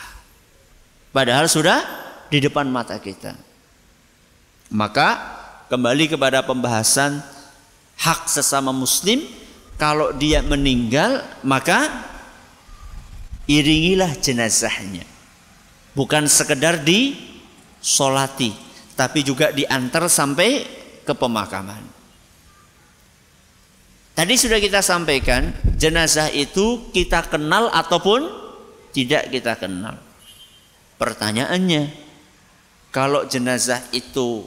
Padahal 1.16 1.48
sudah 1.48 1.80
di 2.28 2.44
depan 2.44 2.68
mata 2.68 3.00
kita. 3.00 3.51
Maka 4.72 5.20
kembali 5.68 6.16
kepada 6.16 6.40
pembahasan 6.40 7.20
hak 8.00 8.24
sesama 8.24 8.72
muslim 8.72 9.20
kalau 9.76 10.16
dia 10.16 10.40
meninggal 10.40 11.20
maka 11.44 12.08
iringilah 13.44 14.16
jenazahnya. 14.16 15.04
Bukan 15.92 16.24
sekedar 16.24 16.80
di 16.80 17.12
solati 17.84 18.48
tapi 18.96 19.20
juga 19.20 19.52
diantar 19.52 20.08
sampai 20.08 20.64
ke 21.04 21.12
pemakaman. 21.12 21.82
Tadi 24.12 24.34
sudah 24.36 24.60
kita 24.60 24.84
sampaikan 24.84 25.52
jenazah 25.76 26.28
itu 26.32 26.92
kita 26.92 27.28
kenal 27.32 27.72
ataupun 27.72 28.28
tidak 28.92 29.32
kita 29.32 29.56
kenal. 29.56 29.96
Pertanyaannya, 31.00 31.88
kalau 32.92 33.24
jenazah 33.24 33.80
itu 33.90 34.44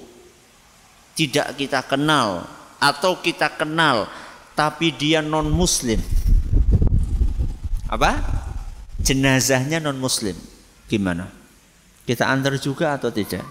tidak 1.16 1.56
kita 1.56 1.80
kenal 1.88 2.44
atau 2.78 3.18
kita 3.24 3.50
kenal 3.56 4.06
tapi 4.52 4.92
dia 4.92 5.24
non 5.24 5.48
muslim 5.48 5.98
apa? 7.86 8.18
Jenazahnya 9.00 9.78
non 9.78 9.96
muslim 10.02 10.34
gimana? 10.90 11.30
Kita 12.06 12.28
antar 12.28 12.58
juga 12.58 12.98
atau 12.98 13.14
tidak? 13.14 13.46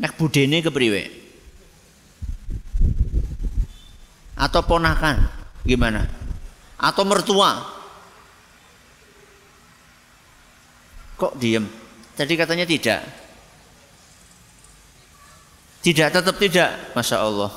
Nek 0.00 0.16
budene 0.16 0.64
kepriwe? 0.64 1.02
Atau 4.40 4.64
ponakan? 4.64 5.28
Gimana? 5.68 6.08
Atau 6.80 7.04
mertua? 7.04 7.60
Kok 11.20 11.36
diem? 11.36 11.68
Tadi 12.16 12.32
katanya 12.32 12.64
tidak 12.64 13.19
tidak, 15.80 16.08
tetap 16.12 16.36
tidak. 16.36 16.70
Masya 16.92 17.16
Allah. 17.20 17.52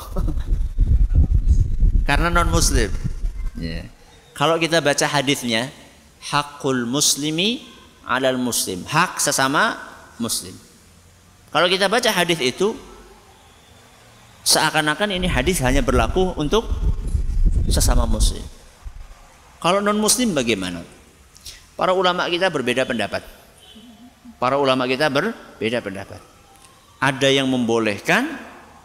Karena 2.08 2.28
non 2.32 2.52
muslim. 2.52 2.92
Ya. 3.60 3.88
Kalau 4.34 4.58
kita 4.58 4.84
baca 4.84 5.06
hadisnya, 5.08 5.72
hakul 6.32 6.88
muslimi 6.88 7.64
alal 8.08 8.40
muslim. 8.40 8.84
Hak 8.88 9.20
sesama 9.20 9.78
muslim. 10.20 10.56
Kalau 11.54 11.70
kita 11.70 11.86
baca 11.86 12.10
hadis 12.10 12.42
itu, 12.42 12.74
Seakan-akan 14.44 15.16
ini 15.16 15.32
hadis 15.32 15.64
hanya 15.64 15.80
berlaku 15.80 16.36
untuk 16.36 16.68
sesama 17.72 18.04
muslim. 18.04 18.44
Kalau 19.64 19.80
non 19.80 19.96
muslim 19.96 20.36
bagaimana? 20.36 20.84
Para 21.80 21.96
ulama 21.96 22.28
kita 22.28 22.52
berbeda 22.52 22.84
pendapat. 22.84 23.24
Para 24.44 24.60
ulama 24.60 24.84
kita 24.84 25.08
berbeda 25.08 25.80
pendapat. 25.80 26.20
Ada 27.04 27.28
yang 27.28 27.52
membolehkan, 27.52 28.32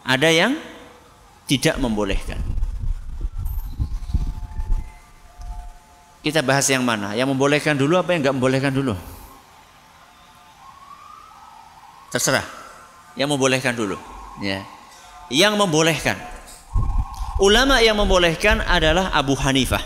ada 0.03 0.27
yang 0.27 0.59
tidak 1.47 1.79
membolehkan. 1.79 2.43
Kita 6.27 6.43
bahas 6.43 6.67
yang 6.67 6.83
mana? 6.83 7.15
Yang 7.15 7.31
membolehkan 7.31 7.79
dulu 7.79 7.95
apa 7.95 8.11
yang 8.11 8.27
nggak 8.27 8.35
membolehkan 8.35 8.75
dulu? 8.75 8.99
Terserah. 12.11 12.43
Yang 13.15 13.39
membolehkan 13.39 13.79
dulu. 13.79 13.95
Ya. 14.43 14.67
Yang 15.31 15.55
membolehkan. 15.55 16.19
Ulama 17.39 17.79
yang 17.79 17.95
membolehkan 17.95 18.67
adalah 18.67 19.15
Abu 19.15 19.39
Hanifah. 19.39 19.81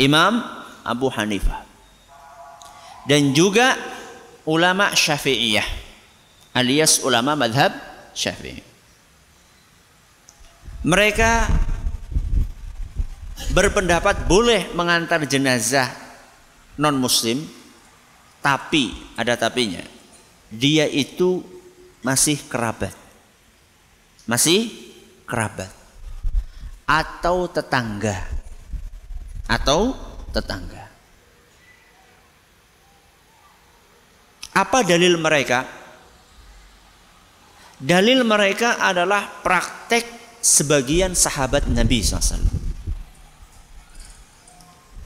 Imam 0.00 0.40
Abu 0.88 1.12
Hanifah. 1.12 1.68
Dan 3.04 3.36
juga 3.36 3.76
ulama 4.48 4.88
Syafi'iyah 4.96 5.85
alias 6.56 7.04
ulama 7.04 7.36
madhab 7.36 7.76
Syafi'i. 8.16 8.64
Mereka 10.88 11.32
berpendapat 13.52 14.24
boleh 14.24 14.72
mengantar 14.72 15.20
jenazah 15.28 15.92
non 16.80 16.96
muslim 16.96 17.44
tapi 18.40 18.96
ada 19.20 19.36
tapinya 19.36 19.84
dia 20.48 20.88
itu 20.88 21.44
masih 22.00 22.38
kerabat. 22.46 22.94
Masih 24.24 24.70
kerabat. 25.26 25.70
Atau 26.86 27.50
tetangga. 27.50 28.14
Atau 29.50 29.94
tetangga. 30.30 30.86
Apa 34.56 34.86
dalil 34.86 35.20
mereka 35.20 35.66
dalil 37.76 38.24
mereka 38.24 38.80
adalah 38.80 39.42
praktek 39.44 40.04
sebagian 40.40 41.12
sahabat 41.12 41.68
Nabi 41.68 42.00
SAW 42.00 42.56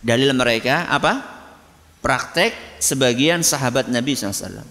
dalil 0.01 0.33
mereka 0.33 0.89
apa? 0.89 1.39
Praktek 2.01 2.81
sebagian 2.81 3.45
sahabat 3.45 3.93
Nabi 3.93 4.17
SAW 4.17 4.65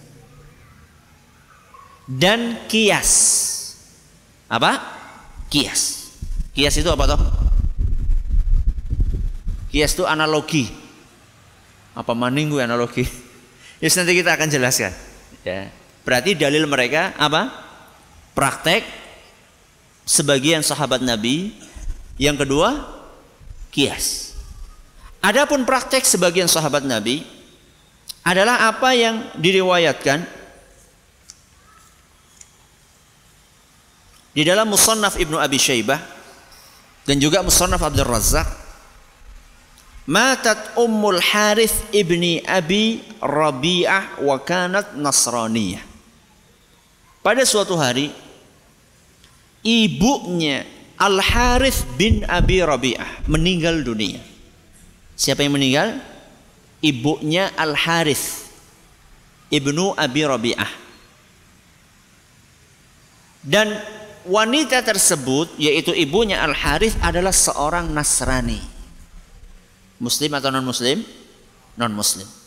dan 2.10 2.66
kias. 2.66 3.10
Apa? 4.50 4.82
Kias. 5.46 6.10
Kias 6.50 6.74
itu 6.74 6.90
apa 6.90 7.06
toh? 7.06 7.20
Kias 9.70 9.94
itu 9.94 10.02
analogi. 10.02 10.66
Apa 11.94 12.18
maning 12.18 12.50
gue 12.50 12.62
analogi? 12.62 13.06
Yes, 13.80 13.96
nanti 13.96 14.12
kita 14.12 14.36
akan 14.36 14.52
jelaskan. 14.52 14.92
Ya. 15.40 15.72
Berarti 16.04 16.36
dalil 16.36 16.68
mereka 16.68 17.16
apa 17.16 17.48
praktek 18.36 18.86
sebagian 20.04 20.62
sahabat 20.64 21.02
Nabi. 21.02 21.54
Yang 22.20 22.44
kedua 22.44 22.84
kias. 23.72 24.36
Adapun 25.24 25.64
praktek 25.64 26.04
sebagian 26.04 26.48
sahabat 26.48 26.84
Nabi 26.84 27.24
adalah 28.24 28.68
apa 28.68 28.92
yang 28.92 29.24
diriwayatkan 29.40 30.40
Di 34.30 34.46
dalam 34.46 34.70
Musannaf 34.70 35.18
Ibnu 35.18 35.42
Abi 35.42 35.58
Syaibah 35.58 35.98
dan 37.02 37.18
juga 37.18 37.42
Musannaf 37.42 37.82
Abdul 37.82 38.06
Razak 38.06 38.46
Matat 40.06 40.78
Ummul 40.78 41.18
Harith 41.18 41.90
ibni 41.90 42.38
Abi 42.46 43.02
Rabi'ah 43.18 44.22
wa 44.22 44.38
kanat 44.42 44.94
Nasraniyah. 44.98 45.89
Pada 47.20 47.44
suatu 47.44 47.76
hari 47.76 48.08
ibunya 49.60 50.64
Al 50.96 51.20
Harith 51.20 51.84
bin 52.00 52.24
Abi 52.24 52.64
Rabi'ah 52.64 53.28
meninggal 53.28 53.80
dunia. 53.84 54.20
Siapa 55.16 55.44
yang 55.44 55.56
meninggal? 55.56 56.00
Ibunya 56.80 57.52
Al 57.56 57.76
Harith 57.76 58.48
ibnu 59.52 59.92
Abi 59.96 60.24
Rabi'ah. 60.24 60.72
Dan 63.44 63.72
wanita 64.24 64.80
tersebut 64.80 65.56
yaitu 65.60 65.92
ibunya 65.92 66.40
Al 66.40 66.56
Harith 66.56 66.96
adalah 67.04 67.32
seorang 67.32 67.92
Nasrani. 67.92 68.60
Muslim 70.00 70.32
atau 70.32 70.48
non 70.48 70.64
Muslim? 70.64 71.04
Non 71.76 71.92
Muslim. 71.92 72.39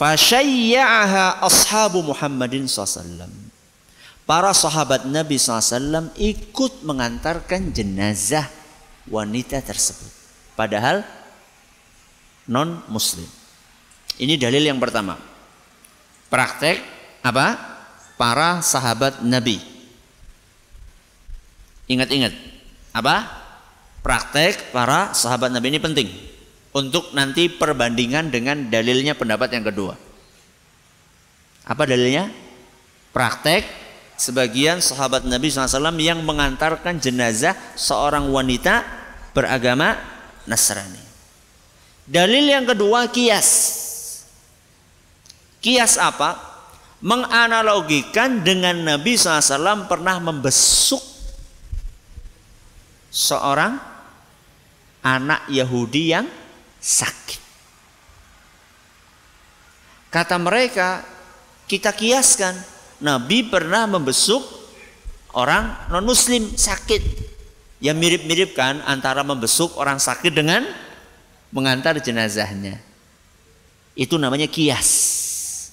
Fasyayya'aha 0.00 1.44
ashabu 1.44 2.00
Muhammadin 2.00 2.64
SAW. 2.64 3.28
Para 4.24 4.56
sahabat 4.56 5.04
Nabi 5.04 5.36
SAW 5.36 6.08
ikut 6.16 6.80
mengantarkan 6.88 7.68
jenazah 7.68 8.48
wanita 9.12 9.60
tersebut. 9.60 10.08
Padahal 10.56 11.04
non 12.48 12.80
Muslim. 12.88 13.28
Ini 14.16 14.40
dalil 14.40 14.72
yang 14.72 14.80
pertama. 14.80 15.20
Praktek 16.32 16.80
apa? 17.20 17.76
para 18.20 18.60
sahabat 18.60 19.24
Nabi. 19.24 19.56
Ingat-ingat, 21.88 22.36
apa? 22.92 23.24
Praktek 24.04 24.76
para 24.76 25.16
sahabat 25.16 25.48
Nabi 25.48 25.72
ini 25.72 25.80
penting 25.80 26.29
untuk 26.70 27.10
nanti 27.12 27.50
perbandingan 27.50 28.30
dengan 28.30 28.70
dalilnya 28.70 29.18
pendapat 29.18 29.54
yang 29.54 29.64
kedua. 29.66 29.94
Apa 31.66 31.82
dalilnya? 31.86 32.30
Praktek 33.10 33.66
sebagian 34.14 34.78
sahabat 34.78 35.26
Nabi 35.26 35.50
SAW 35.50 35.98
yang 35.98 36.22
mengantarkan 36.22 37.02
jenazah 37.02 37.58
seorang 37.74 38.30
wanita 38.30 38.86
beragama 39.34 39.98
Nasrani. 40.46 41.02
Dalil 42.06 42.46
yang 42.46 42.66
kedua 42.66 43.10
kias. 43.10 43.50
Kias 45.58 45.98
apa? 45.98 46.50
menganalogikan 47.00 48.44
dengan 48.44 48.76
Nabi 48.76 49.16
SAW 49.16 49.88
pernah 49.88 50.20
membesuk 50.20 51.00
seorang 53.08 53.80
anak 55.00 55.48
Yahudi 55.48 56.12
yang 56.12 56.28
sakit. 56.80 57.40
Kata 60.10 60.36
mereka, 60.42 61.06
kita 61.70 61.94
kiaskan 61.94 62.58
Nabi 62.98 63.46
pernah 63.46 63.86
membesuk 63.86 64.42
orang 65.38 65.86
non 65.92 66.02
muslim 66.02 66.50
sakit. 66.50 67.30
Yang 67.80 67.96
mirip-mirip 67.96 68.50
kan 68.52 68.84
antara 68.84 69.24
membesuk 69.24 69.72
orang 69.80 69.96
sakit 69.96 70.36
dengan 70.36 70.66
mengantar 71.48 71.96
jenazahnya. 71.96 72.76
Itu 73.96 74.20
namanya 74.20 74.44
kias. 74.50 74.90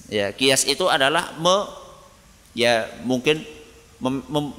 Ya, 0.08 0.32
kias 0.32 0.64
itu 0.64 0.88
adalah 0.88 1.36
me, 1.36 1.68
ya 2.56 2.88
mungkin 3.04 3.44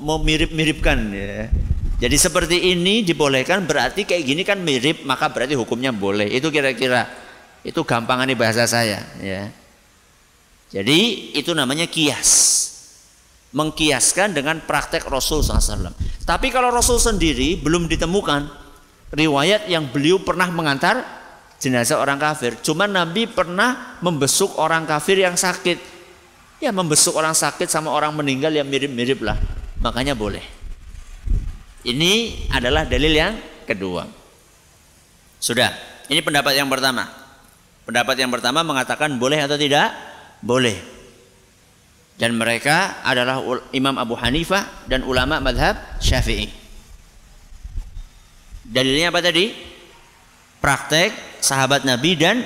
memirip-miripkan 0.03 0.99
ya. 1.09 1.49
Jadi 1.99 2.15
seperti 2.15 2.71
ini 2.71 3.03
dibolehkan 3.03 3.67
berarti 3.67 4.07
kayak 4.07 4.23
gini 4.23 4.41
kan 4.47 4.63
mirip 4.63 5.03
maka 5.03 5.27
berarti 5.27 5.59
hukumnya 5.59 5.91
boleh. 5.91 6.31
Itu 6.31 6.47
kira-kira 6.47 7.12
itu 7.59 7.83
gampangan 7.83 8.31
bahasa 8.39 8.63
saya 8.63 9.03
ya. 9.19 9.51
Jadi 10.71 11.33
itu 11.35 11.51
namanya 11.51 11.91
kias. 11.91 12.57
Mengkiaskan 13.49 14.38
dengan 14.38 14.62
praktek 14.63 15.09
Rasul 15.09 15.41
SAW. 15.41 15.91
Tapi 16.23 16.53
kalau 16.53 16.69
Rasul 16.69 17.01
sendiri 17.01 17.57
belum 17.57 17.89
ditemukan 17.89 18.45
riwayat 19.09 19.65
yang 19.67 19.89
beliau 19.89 20.21
pernah 20.21 20.47
mengantar 20.53 21.01
jenazah 21.59 21.99
orang 21.99 22.21
kafir. 22.21 22.55
Cuma 22.62 22.85
Nabi 22.85 23.25
pernah 23.25 23.99
membesuk 24.05 24.55
orang 24.55 24.85
kafir 24.85 25.19
yang 25.19 25.33
sakit. 25.35 25.99
Ya 26.62 26.69
membesuk 26.69 27.17
orang 27.17 27.33
sakit 27.35 27.67
sama 27.67 27.91
orang 27.91 28.13
meninggal 28.15 28.53
yang 28.53 28.69
mirip-mirip 28.69 29.19
lah. 29.19 29.35
Makanya 29.81 30.13
boleh. 30.13 30.58
Ini 31.87 32.47
adalah 32.51 32.83
dalil 32.83 33.13
yang 33.13 33.33
kedua. 33.63 34.03
Sudah. 35.39 35.71
Ini 36.11 36.19
pendapat 36.19 36.57
yang 36.57 36.67
pertama. 36.67 37.07
Pendapat 37.87 38.15
yang 38.19 38.29
pertama 38.29 38.65
mengatakan 38.65 39.15
boleh 39.15 39.39
atau 39.39 39.55
tidak? 39.55 39.95
Boleh. 40.43 40.75
Dan 42.19 42.35
mereka 42.35 42.99
adalah 42.99 43.39
Imam 43.71 43.95
Abu 43.95 44.19
Hanifah 44.19 44.85
dan 44.91 45.07
ulama 45.07 45.39
madhab 45.39 45.79
Syafi'i. 46.03 46.51
Dalilnya 48.67 49.09
apa 49.09 49.23
tadi? 49.23 49.55
Praktek 50.59 51.39
sahabat 51.39 51.87
Nabi 51.87 52.19
dan 52.19 52.43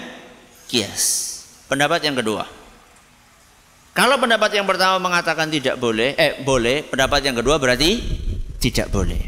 kias. 0.69 1.33
Pendapat 1.65 2.05
yang 2.05 2.13
kedua. 2.13 2.45
Kalau 3.97 4.17
pendapat 4.21 4.53
yang 4.53 4.69
pertama 4.69 5.01
mengatakan 5.01 5.49
tidak 5.49 5.81
boleh, 5.81 6.13
eh 6.17 6.37
boleh, 6.45 6.85
pendapat 6.85 7.25
yang 7.25 7.37
kedua 7.37 7.57
berarti 7.57 7.91
tidak 8.63 8.87
boleh. 8.87 9.19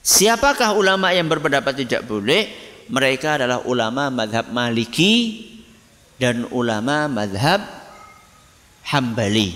Siapakah 0.00 0.72
ulama 0.72 1.12
yang 1.12 1.28
berpendapat 1.28 1.84
tidak 1.84 2.08
boleh? 2.08 2.48
Mereka 2.88 3.36
adalah 3.36 3.60
ulama 3.68 4.08
madhab 4.08 4.48
maliki 4.48 5.44
dan 6.16 6.48
ulama 6.48 7.12
madhab 7.12 7.60
hambali. 8.88 9.52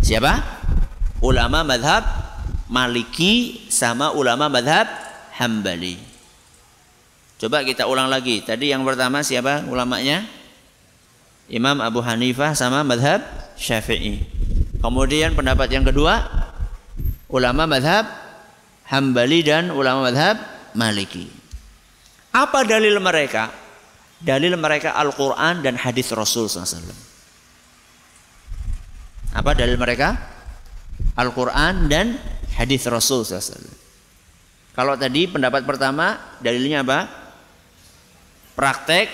Siapa? 0.00 0.38
Ulama 1.22 1.66
madhab 1.66 2.02
maliki 2.70 3.66
sama 3.68 4.14
ulama 4.14 4.46
madhab 4.46 4.86
hambali. 5.36 5.98
Coba 7.42 7.66
kita 7.66 7.90
ulang 7.90 8.06
lagi. 8.06 8.38
Tadi 8.40 8.70
yang 8.70 8.86
pertama 8.86 9.20
siapa 9.26 9.66
ulamanya? 9.66 10.24
Imam 11.50 11.82
Abu 11.82 12.00
Hanifah 12.00 12.54
sama 12.54 12.80
madhab 12.86 13.20
Syafi'i. 13.60 14.24
Kemudian 14.80 15.36
pendapat 15.36 15.68
yang 15.70 15.86
kedua 15.86 16.41
ulama 17.32 17.64
madhab 17.64 18.04
Hambali 18.92 19.40
dan 19.40 19.72
ulama 19.72 20.12
madhab 20.12 20.36
Maliki. 20.76 21.26
Apa 22.32 22.64
dalil 22.64 22.96
mereka? 23.00 23.48
Dalil 24.20 24.54
mereka 24.54 24.94
Al-Quran 24.94 25.64
dan 25.64 25.74
hadis 25.80 26.12
Rasul 26.12 26.46
SAW. 26.46 26.80
Apa 29.32 29.56
dalil 29.56 29.80
mereka? 29.80 30.14
Al-Quran 31.16 31.88
dan 31.88 32.20
hadis 32.56 32.84
Rasul 32.88 33.24
SAW. 33.24 33.64
Kalau 34.72 34.96
tadi 34.96 35.28
pendapat 35.28 35.64
pertama 35.68 36.16
dalilnya 36.40 36.84
apa? 36.84 37.08
Praktek 38.56 39.08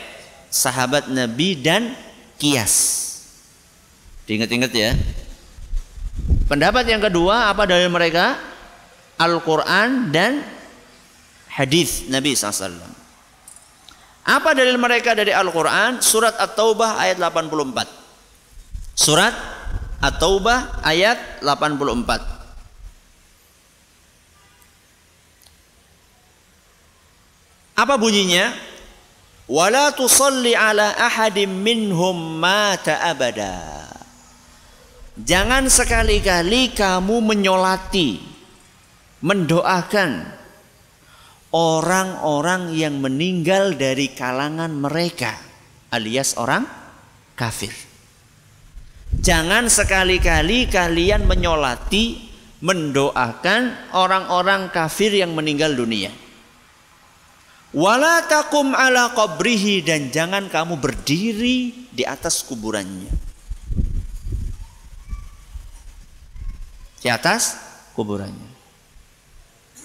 sahabat 0.50 1.10
Nabi 1.10 1.58
dan 1.58 1.94
kias. 2.38 3.06
Diingat-ingat 4.26 4.70
ya. 4.74 4.94
Pendapat 6.48 6.88
yang 6.88 7.04
kedua 7.04 7.52
apa 7.52 7.68
dari 7.68 7.84
mereka? 7.92 8.40
Al-Quran 9.20 10.08
dan 10.08 10.40
hadis 11.52 12.08
Nabi 12.08 12.32
SAW. 12.32 12.80
Apa 14.24 14.56
dalil 14.56 14.80
mereka 14.80 15.12
dari 15.12 15.32
Al-Quran? 15.32 16.00
Surat 16.00 16.36
At-Taubah 16.40 16.96
ayat 16.96 17.20
84. 17.20 18.96
Surat 18.96 19.34
At-Taubah 20.00 20.80
ayat 20.84 21.44
84. 21.44 22.38
Apa 27.78 27.94
bunyinya? 27.94 28.68
wala 29.48 29.88
tusalli 29.96 30.52
ala 30.52 30.92
ahadim 30.92 31.48
minhum 31.48 32.36
mata 32.36 33.00
abada 33.00 33.87
jangan 35.22 35.66
sekali-kali 35.66 36.74
kamu 36.74 37.22
menyolati 37.22 38.22
mendoakan 39.22 40.22
orang-orang 41.50 42.74
yang 42.76 43.02
meninggal 43.02 43.74
dari 43.74 44.14
kalangan 44.14 44.70
mereka 44.70 45.34
alias 45.90 46.38
orang 46.38 46.62
kafir 47.34 47.74
jangan 49.18 49.66
sekali-kali 49.66 50.70
kalian 50.70 51.26
menyolati 51.26 52.30
mendoakan 52.62 53.94
orang-orang 53.94 54.70
kafir 54.70 55.14
yang 55.14 55.34
meninggal 55.34 55.74
dunia 55.74 56.10
Wala 57.68 58.24
takum 58.24 58.72
ala 58.72 59.12
qabrihi 59.12 59.84
dan 59.84 60.08
jangan 60.08 60.48
kamu 60.48 60.80
berdiri 60.80 61.76
di 61.92 62.00
atas 62.00 62.40
kuburannya. 62.40 63.27
Di 66.98 67.08
atas 67.08 67.56
kuburannya. 67.94 68.50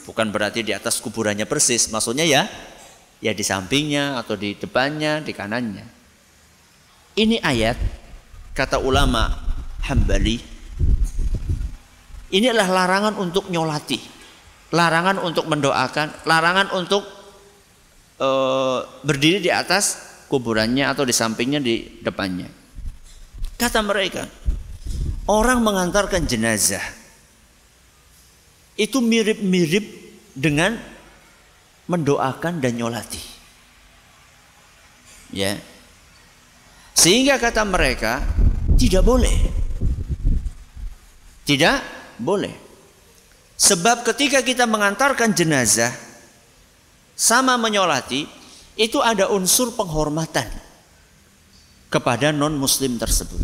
Bukan 0.03 0.29
berarti 0.33 0.65
di 0.65 0.75
atas 0.75 0.99
kuburannya 0.99 1.47
persis, 1.47 1.87
maksudnya 1.87 2.27
ya 2.27 2.49
ya 3.23 3.31
di 3.31 3.43
sampingnya 3.45 4.19
atau 4.19 4.35
di 4.35 4.53
depannya, 4.59 5.23
di 5.23 5.31
kanannya. 5.31 5.85
Ini 7.15 7.39
ayat 7.39 7.77
kata 8.51 8.81
ulama 8.83 9.31
Hambali 9.83 10.53
ini 12.33 12.49
adalah 12.49 12.83
larangan 12.83 13.13
untuk 13.21 13.53
nyolati, 13.53 14.01
larangan 14.73 15.21
untuk 15.21 15.45
mendoakan, 15.45 16.25
larangan 16.25 16.73
untuk 16.73 17.05
e, 18.17 18.29
berdiri 19.05 19.37
di 19.37 19.53
atas 19.53 20.01
kuburannya 20.33 20.89
atau 20.89 21.05
di 21.05 21.13
sampingnya 21.13 21.61
di 21.61 22.01
depannya. 22.01 22.49
Kata 23.53 23.85
mereka, 23.85 24.25
orang 25.29 25.61
mengantarkan 25.61 26.25
jenazah 26.25 26.81
itu 28.73 28.97
mirip-mirip 28.99 29.85
dengan 30.33 30.77
mendoakan 31.85 32.63
dan 32.63 32.73
nyolati. 32.79 33.21
Ya. 35.33 35.57
Sehingga 36.93 37.41
kata 37.41 37.65
mereka 37.65 38.21
tidak 38.77 39.03
boleh. 39.05 39.33
Tidak 41.43 41.77
boleh. 42.21 42.53
Sebab 43.57 44.07
ketika 44.13 44.41
kita 44.41 44.65
mengantarkan 44.65 45.33
jenazah 45.33 45.93
sama 47.13 47.55
menyolati 47.61 48.25
itu 48.73 48.97
ada 48.99 49.29
unsur 49.29 49.77
penghormatan 49.77 50.49
kepada 51.93 52.33
non 52.33 52.57
muslim 52.57 52.97
tersebut. 52.97 53.37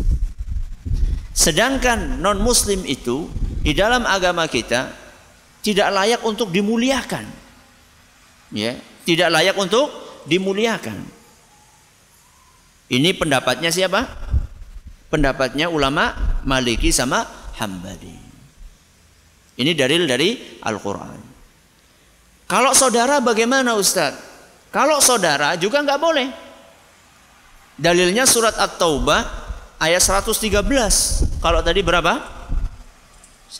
Sedangkan 1.30 2.18
non 2.18 2.42
muslim 2.42 2.82
itu 2.82 3.30
di 3.62 3.70
dalam 3.72 4.02
agama 4.02 4.50
kita 4.50 4.99
tidak 5.60 5.88
layak 5.92 6.20
untuk 6.24 6.48
dimuliakan. 6.48 7.24
Ya, 8.50 8.74
tidak 9.06 9.28
layak 9.30 9.56
untuk 9.56 9.88
dimuliakan. 10.26 10.98
Ini 12.90 13.14
pendapatnya 13.14 13.70
siapa? 13.70 14.02
Pendapatnya 15.06 15.70
ulama 15.70 16.10
Maliki 16.42 16.90
sama 16.90 17.22
Hambali. 17.60 18.18
Ini 19.60 19.76
dalil 19.76 20.08
dari 20.08 20.58
Al-Qur'an. 20.64 21.20
Kalau 22.50 22.74
saudara 22.74 23.22
bagaimana 23.22 23.78
Ustaz? 23.78 24.16
Kalau 24.74 24.98
saudara 24.98 25.54
juga 25.54 25.84
nggak 25.84 26.00
boleh. 26.00 26.28
Dalilnya 27.78 28.26
surat 28.26 28.58
At-Taubah 28.58 29.22
ayat 29.78 30.02
113. 30.02 31.38
Kalau 31.38 31.60
tadi 31.62 31.80
berapa? 31.84 32.39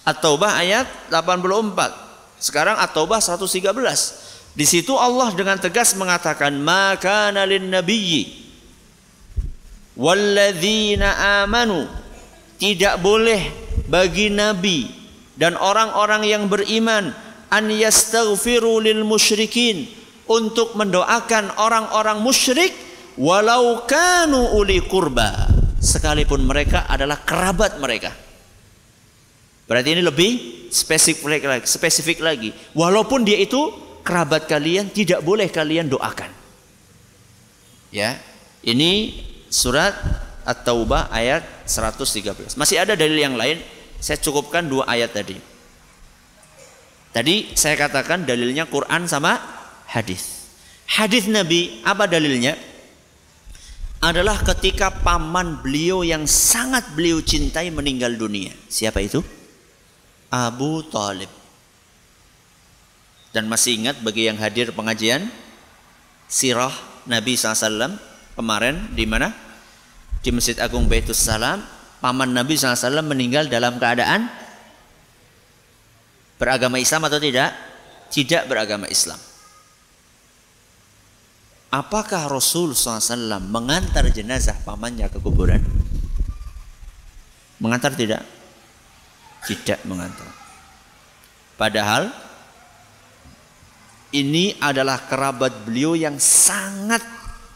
At-Taubah 0.07 0.61
ayat 0.61 0.87
84. 1.11 2.43
Sekarang 2.43 2.77
At-Taubah 2.79 3.19
113. 3.19 4.55
Di 4.55 4.67
situ 4.67 4.99
Allah 4.99 5.31
dengan 5.35 5.59
tegas 5.59 5.95
mengatakan 5.95 6.59
maka 6.59 7.31
nalin 7.31 7.71
nabiyyi 7.71 8.41
walladzina 10.01 11.43
amanu 11.45 11.85
tidak 12.57 12.97
boleh 13.05 13.53
bagi 13.87 14.33
nabi 14.33 14.89
dan 15.37 15.61
orang-orang 15.61 16.25
yang 16.25 16.49
beriman 16.49 17.13
an 17.53 17.65
yastaghfiru 17.69 18.81
lil 18.81 19.05
musyrikin 19.05 19.85
untuk 20.31 20.73
mendoakan 20.79 21.53
orang-orang 21.61 22.23
musyrik 22.25 22.73
walau 23.21 23.85
kanu 23.85 24.57
uli 24.57 24.81
kurba 24.85 25.51
sekalipun 25.81 26.45
mereka 26.45 26.87
adalah 26.89 27.21
kerabat 27.25 27.77
mereka. 27.77 28.13
Berarti 29.71 29.95
ini 29.95 30.03
lebih 30.03 30.31
spesifik 30.75 31.47
lagi, 31.47 31.63
spesifik 31.71 32.19
lagi. 32.27 32.51
Walaupun 32.75 33.23
dia 33.23 33.39
itu 33.39 33.71
kerabat 34.03 34.51
kalian 34.51 34.91
tidak 34.91 35.23
boleh 35.23 35.47
kalian 35.47 35.87
doakan. 35.87 36.27
Ya. 37.95 38.19
Ini 38.67 39.15
surat 39.47 39.95
At-Taubah 40.43 41.15
ayat 41.15 41.47
113. 41.71 42.59
Masih 42.59 42.83
ada 42.83 42.99
dalil 42.99 43.15
yang 43.15 43.39
lain. 43.39 43.63
Saya 44.03 44.19
cukupkan 44.19 44.67
dua 44.67 44.91
ayat 44.91 45.15
tadi. 45.15 45.39
Tadi 47.15 47.55
saya 47.55 47.79
katakan 47.79 48.27
dalilnya 48.27 48.67
Quran 48.67 49.07
sama 49.07 49.39
hadis. 49.87 50.51
Hadis 50.91 51.31
Nabi 51.31 51.79
apa 51.87 52.11
dalilnya? 52.11 52.59
Adalah 54.03 54.43
ketika 54.43 54.91
paman 54.91 55.63
beliau 55.63 56.03
yang 56.03 56.27
sangat 56.27 56.91
beliau 56.99 57.23
cintai 57.23 57.71
meninggal 57.71 58.19
dunia. 58.19 58.51
Siapa 58.67 58.99
itu? 58.99 59.23
Abu 60.31 60.87
Talib. 60.87 61.29
Dan 63.31 63.47
masih 63.47 63.79
ingat 63.79 64.03
bagi 64.03 64.27
yang 64.27 64.39
hadir 64.39 64.75
pengajian 64.75 65.31
sirah 66.27 66.75
Nabi 67.07 67.35
SAW 67.35 67.99
kemarin 68.35 68.91
di 68.95 69.07
mana? 69.07 69.31
Di 70.23 70.31
Masjid 70.35 70.59
Agung 70.59 70.87
Baitus 70.87 71.19
Salam. 71.19 71.63
Paman 72.01 72.33
Nabi 72.33 72.57
SAW 72.57 73.05
meninggal 73.05 73.53
dalam 73.53 73.77
keadaan 73.77 74.25
beragama 76.41 76.81
Islam 76.81 77.05
atau 77.07 77.21
tidak? 77.21 77.53
Tidak 78.09 78.49
beragama 78.49 78.89
Islam. 78.89 79.21
Apakah 81.71 82.27
Rasul 82.27 82.75
SAW 82.75 83.39
mengantar 83.39 84.09
jenazah 84.11 84.59
pamannya 84.65 85.07
ke 85.13 85.23
kuburan? 85.23 85.63
Mengantar 87.61 87.95
tidak? 87.95 88.40
Tidak 89.47 89.89
mengantar. 89.89 90.29
Padahal 91.61 92.09
ini 94.11 94.59
adalah 94.59 95.07
kerabat 95.07 95.69
beliau 95.69 95.95
yang 95.95 96.19
sangat 96.19 97.05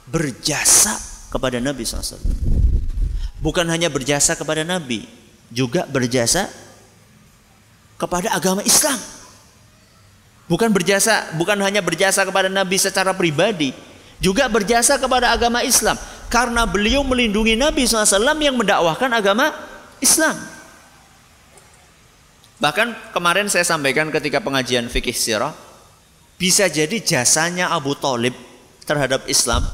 berjasa 0.07 0.95
kepada 1.33 1.59
Nabi 1.59 1.83
SAW. 1.83 2.21
Bukan 3.43 3.67
hanya 3.69 3.91
berjasa 3.91 4.39
kepada 4.39 4.63
Nabi, 4.63 5.05
juga 5.51 5.85
berjasa 5.85 6.49
kepada 7.99 8.33
agama 8.33 8.63
Islam. 8.63 8.97
Bukan 10.45 10.71
berjasa, 10.71 11.33
bukan 11.41 11.57
hanya 11.65 11.81
berjasa 11.81 12.23
kepada 12.23 12.53
Nabi 12.53 12.77
secara 12.77 13.17
pribadi, 13.17 13.73
juga 14.21 14.47
berjasa 14.47 15.01
kepada 15.01 15.33
agama 15.33 15.65
Islam. 15.65 15.97
Karena 16.29 16.69
beliau 16.69 17.03
melindungi 17.05 17.57
Nabi 17.57 17.89
SAW 17.89 18.37
yang 18.41 18.57
mendakwahkan 18.57 19.11
agama 19.13 19.51
Islam. 20.05 20.54
Bahkan 22.63 23.11
kemarin 23.11 23.51
saya 23.51 23.67
sampaikan 23.67 24.11
ketika 24.15 24.39
pengajian 24.39 24.87
fikih 24.87 25.15
sirah, 25.15 25.51
bisa 26.39 26.71
jadi 26.71 26.99
jasanya 27.03 27.75
Abu 27.75 27.99
Talib 27.99 28.35
terhadap 28.87 29.27
Islam 29.27 29.65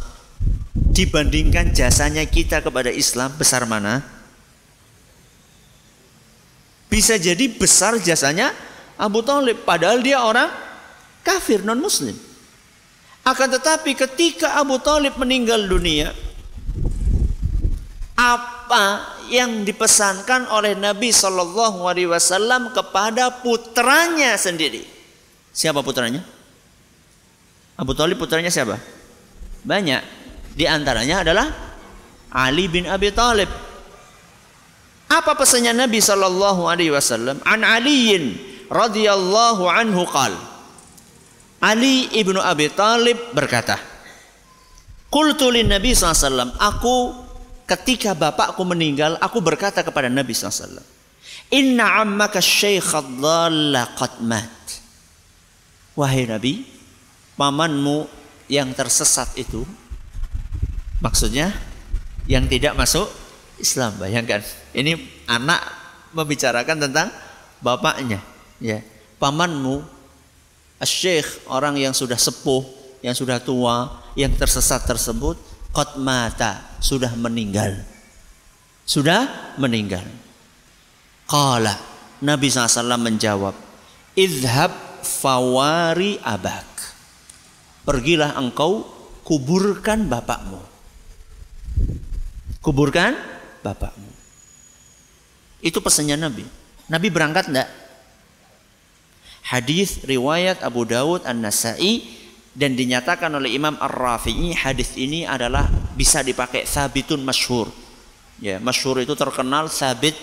dibandingkan 0.72 1.72
jasanya 1.76 2.24
kita 2.24 2.64
kepada 2.64 2.88
Islam 2.88 3.32
besar 3.36 3.68
mana? 3.68 4.00
Bisa 6.90 7.20
jadi 7.20 7.46
besar 7.52 8.00
jasanya 8.02 8.50
Abu 8.98 9.22
Talib 9.22 9.62
padahal 9.62 10.02
dia 10.02 10.20
orang 10.20 10.50
kafir 11.22 11.62
non 11.62 11.78
muslim. 11.78 12.16
Akan 13.20 13.52
tetapi 13.52 13.92
ketika 13.94 14.56
Abu 14.56 14.80
Talib 14.80 15.14
meninggal 15.20 15.68
dunia, 15.68 16.10
apa 18.16 19.16
yang 19.30 19.62
dipesankan 19.62 20.50
oleh 20.50 20.74
Nabi 20.74 21.14
Shallallahu 21.14 21.86
Alaihi 21.86 22.10
Wasallam 22.10 22.74
kepada 22.74 23.30
putranya 23.40 24.34
sendiri? 24.34 24.82
Siapa 25.54 25.80
putranya? 25.80 26.20
Abu 27.78 27.96
Talib 27.96 28.18
putranya 28.18 28.52
siapa? 28.52 28.76
Banyak. 29.64 30.02
Di 30.52 30.66
antaranya 30.66 31.24
adalah 31.24 31.46
Ali 32.34 32.66
bin 32.66 32.84
Abi 32.90 33.14
Talib. 33.14 33.48
Apa 35.10 35.34
pesannya 35.34 35.74
Nabi 35.74 35.98
Shallallahu 36.02 36.66
Alaihi 36.66 36.92
Wasallam? 36.94 37.42
An 37.42 37.62
Aliin 37.62 38.36
radhiyallahu 38.70 39.66
anhu 39.66 40.06
qal. 40.06 40.34
Ali 41.60 42.08
ibnu 42.16 42.38
Abi 42.40 42.70
Talib 42.72 43.18
berkata, 43.36 43.76
Qultu 45.10 45.50
lin 45.50 45.66
Nabi 45.66 45.90
SAW, 45.90 46.54
aku 46.54 47.10
ketika 47.70 48.18
bapakku 48.18 48.66
meninggal, 48.66 49.14
aku 49.22 49.38
berkata 49.38 49.86
kepada 49.86 50.10
Nabi 50.10 50.34
SAW, 50.34 50.82
Inna 51.54 52.02
ammaka 52.02 52.42
dhalla 52.42 53.94
qad 53.94 54.18
mat. 54.26 54.58
Wahai 55.94 56.26
Nabi, 56.26 56.66
pamanmu 57.38 58.10
yang 58.50 58.74
tersesat 58.74 59.38
itu, 59.38 59.62
maksudnya 60.98 61.54
yang 62.26 62.46
tidak 62.50 62.74
masuk 62.74 63.06
Islam. 63.62 63.94
Bayangkan, 64.02 64.42
ini 64.74 64.98
anak 65.30 65.62
membicarakan 66.10 66.90
tentang 66.90 67.08
bapaknya. 67.62 68.18
Ya, 68.58 68.82
pamanmu, 69.22 69.86
syekh 70.82 71.26
orang 71.46 71.78
yang 71.78 71.94
sudah 71.94 72.18
sepuh, 72.18 72.66
yang 73.02 73.14
sudah 73.14 73.38
tua, 73.38 74.02
yang 74.18 74.30
tersesat 74.34 74.86
tersebut, 74.86 75.49
qad 75.70 75.98
mata, 75.98 76.78
sudah 76.82 77.14
meninggal. 77.14 77.78
Sudah 78.86 79.54
meninggal. 79.56 80.02
Qala, 81.30 81.78
Nabi 82.20 82.50
SAW 82.50 82.98
menjawab, 82.98 83.54
Idhab 84.18 84.74
fawari 85.06 86.18
abak. 86.20 86.66
Pergilah 87.86 88.34
engkau 88.36 88.84
kuburkan 89.22 90.10
bapakmu. 90.10 90.60
Kuburkan 92.60 93.14
bapakmu. 93.62 94.10
Itu 95.62 95.78
pesannya 95.80 96.18
Nabi. 96.18 96.44
Nabi 96.90 97.08
berangkat 97.08 97.48
enggak? 97.48 97.70
Hadis 99.46 100.02
riwayat 100.04 100.60
Abu 100.60 100.84
Dawud 100.84 101.24
An-Nasai 101.24 102.19
dan 102.50 102.74
dinyatakan 102.74 103.30
oleh 103.30 103.54
Imam 103.54 103.78
Ar-Rafi'i 103.78 104.50
hadis 104.54 104.98
ini 104.98 105.22
adalah 105.22 105.70
bisa 105.94 106.20
dipakai 106.26 106.66
sabitun 106.66 107.22
masyhur. 107.22 107.70
Ya, 108.42 108.58
masyhur 108.58 108.98
itu 108.98 109.14
terkenal 109.14 109.70
sabit 109.70 110.16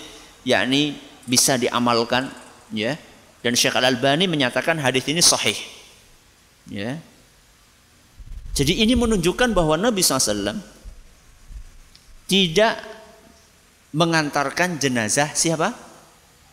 yakni 0.44 0.98
bisa 1.24 1.56
diamalkan 1.56 2.28
ya. 2.74 2.98
Dan 3.38 3.54
Syekh 3.54 3.78
Al-Albani 3.78 4.26
menyatakan 4.26 4.76
hadis 4.82 5.06
ini 5.06 5.22
sahih. 5.22 5.56
Ya. 6.68 6.98
Jadi 8.52 8.82
ini 8.82 8.98
menunjukkan 8.98 9.54
bahwa 9.54 9.78
Nabi 9.78 10.02
SAW 10.02 10.58
tidak 12.26 12.74
mengantarkan 13.94 14.76
jenazah 14.76 15.32
siapa? 15.32 15.72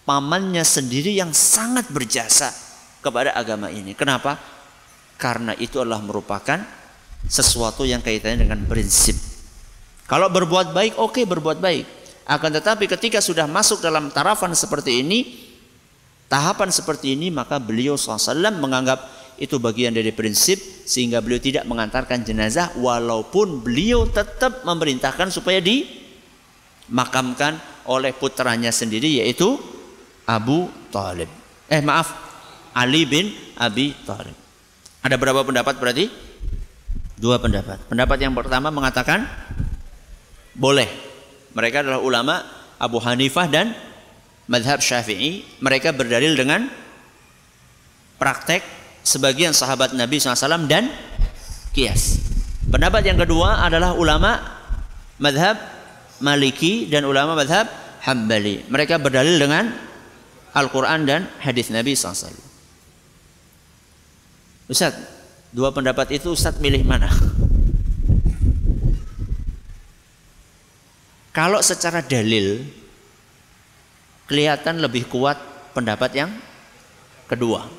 Pamannya 0.06 0.62
sendiri 0.62 1.18
yang 1.18 1.34
sangat 1.34 1.90
berjasa 1.90 2.54
kepada 3.02 3.34
agama 3.34 3.74
ini. 3.74 3.98
Kenapa? 3.98 4.38
Karena 5.16 5.56
itu 5.56 5.80
adalah 5.80 6.04
merupakan 6.04 6.60
sesuatu 7.26 7.88
yang 7.88 8.04
kaitannya 8.04 8.46
dengan 8.46 8.62
prinsip. 8.68 9.16
Kalau 10.06 10.30
berbuat 10.30 10.76
baik, 10.76 11.02
oke 11.02 11.18
okay, 11.18 11.24
berbuat 11.26 11.58
baik. 11.58 11.86
Akan 12.26 12.54
tetapi 12.54 12.90
ketika 12.90 13.22
sudah 13.22 13.50
masuk 13.50 13.82
dalam 13.82 14.14
tarafan 14.14 14.54
seperti 14.54 15.02
ini, 15.02 15.20
tahapan 16.30 16.70
seperti 16.70 17.18
ini, 17.18 17.34
maka 17.34 17.58
beliau 17.62 17.98
SAW 17.98 18.54
menganggap 18.58 19.16
itu 19.36 19.60
bagian 19.60 19.92
dari 19.92 20.16
prinsip 20.16 20.56
sehingga 20.88 21.20
beliau 21.20 21.42
tidak 21.42 21.68
mengantarkan 21.68 22.24
jenazah 22.24 22.72
walaupun 22.80 23.60
beliau 23.66 24.08
tetap 24.08 24.64
memerintahkan 24.64 25.34
supaya 25.34 25.60
dimakamkan 25.60 27.60
oleh 27.86 28.16
putranya 28.16 28.72
sendiri 28.72 29.22
yaitu 29.22 29.60
Abu 30.26 30.72
Talib. 30.90 31.30
Eh 31.70 31.84
maaf, 31.84 32.16
Ali 32.74 33.06
bin 33.06 33.30
Abi 33.60 33.94
Talib. 34.08 34.45
Ada 35.06 35.22
berapa 35.22 35.46
pendapat 35.46 35.78
berarti? 35.78 36.10
Dua 37.22 37.38
pendapat. 37.38 37.78
Pendapat 37.86 38.18
yang 38.26 38.34
pertama 38.34 38.74
mengatakan 38.74 39.30
boleh. 40.58 40.90
Mereka 41.54 41.86
adalah 41.86 42.02
ulama 42.02 42.42
Abu 42.82 42.98
Hanifah 42.98 43.46
dan 43.46 43.78
madhab 44.50 44.82
Syafi'i. 44.82 45.46
Mereka 45.62 45.94
berdalil 45.94 46.34
dengan 46.34 46.66
praktek 48.18 48.66
sebagian 49.06 49.54
sahabat 49.54 49.94
Nabi 49.94 50.18
SAW 50.18 50.66
dan 50.66 50.90
kias. 51.70 52.18
Pendapat 52.66 53.06
yang 53.06 53.22
kedua 53.22 53.62
adalah 53.62 53.94
ulama 53.94 54.42
madhab 55.22 55.62
Maliki 56.26 56.90
dan 56.90 57.06
ulama 57.06 57.38
madhab 57.38 57.70
Hambali. 58.10 58.66
Mereka 58.74 58.98
berdalil 58.98 59.38
dengan 59.38 59.70
Al-Quran 60.56 61.06
dan 61.06 61.30
hadis 61.46 61.70
Nabi 61.70 61.94
SAW. 61.94 62.45
Ustaz, 64.66 64.98
dua 65.54 65.70
pendapat 65.70 66.18
itu 66.18 66.34
Ustaz 66.34 66.58
milih 66.58 66.82
mana? 66.82 67.12
Kalau 71.36 71.62
secara 71.62 72.02
dalil 72.02 72.64
kelihatan 74.26 74.82
lebih 74.82 75.06
kuat 75.06 75.38
pendapat 75.76 76.12
yang 76.18 76.32
kedua. 77.30 77.70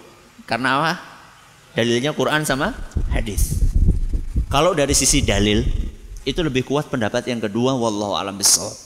Karena 0.46 0.78
apa? 0.78 0.92
Dalilnya 1.74 2.14
Quran 2.14 2.46
sama 2.46 2.70
hadis. 3.10 3.58
Kalau 4.46 4.76
dari 4.76 4.94
sisi 4.94 5.26
dalil 5.26 5.66
itu 6.22 6.38
lebih 6.44 6.62
kuat 6.62 6.86
pendapat 6.86 7.26
yang 7.26 7.42
kedua 7.42 7.74
wallahu 7.74 8.14
alam 8.14 8.38
bisawab. 8.38 8.76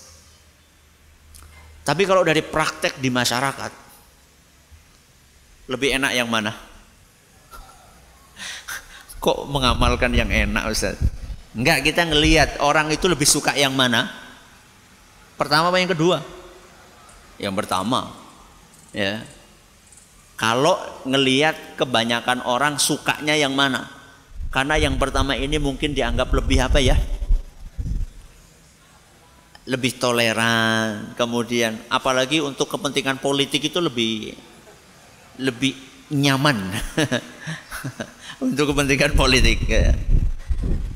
Tapi 1.84 2.02
kalau 2.08 2.24
dari 2.24 2.40
praktek 2.40 2.96
di 3.02 3.12
masyarakat 3.12 3.72
lebih 5.68 6.00
enak 6.00 6.12
yang 6.16 6.30
mana? 6.30 6.69
Kok 9.20 9.52
mengamalkan 9.52 10.16
yang 10.16 10.32
enak 10.32 10.72
Ustaz? 10.72 10.96
Enggak, 11.52 11.84
kita 11.84 12.08
ngelihat 12.08 12.56
orang 12.64 12.88
itu 12.88 13.04
lebih 13.04 13.28
suka 13.28 13.52
yang 13.52 13.76
mana? 13.76 14.08
Pertama 15.36 15.68
apa 15.68 15.76
yang 15.76 15.92
kedua? 15.92 16.24
Yang 17.36 17.54
pertama. 17.60 18.16
Ya. 18.96 19.20
Kalau 20.40 20.80
ngeliat 21.04 21.76
kebanyakan 21.76 22.48
orang 22.48 22.80
sukanya 22.80 23.36
yang 23.36 23.52
mana? 23.52 23.92
Karena 24.48 24.80
yang 24.80 24.96
pertama 24.96 25.36
ini 25.36 25.60
mungkin 25.60 25.92
dianggap 25.92 26.32
lebih 26.32 26.64
apa 26.64 26.80
ya? 26.80 26.96
Lebih 29.68 30.00
toleran, 30.00 31.12
kemudian 31.12 31.76
apalagi 31.92 32.40
untuk 32.40 32.72
kepentingan 32.72 33.20
politik 33.20 33.68
itu 33.68 33.78
lebih 33.84 34.32
lebih 35.36 35.89
nyaman 36.10 36.58
untuk 38.44 38.74
kepentingan 38.74 39.14
politik. 39.14 39.62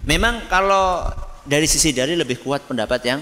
Memang 0.05 0.45
kalau 0.51 1.07
dari 1.47 1.65
sisi 1.71 1.95
dari 1.95 2.19
lebih 2.19 2.43
kuat 2.43 2.67
pendapat 2.67 3.01
yang 3.07 3.21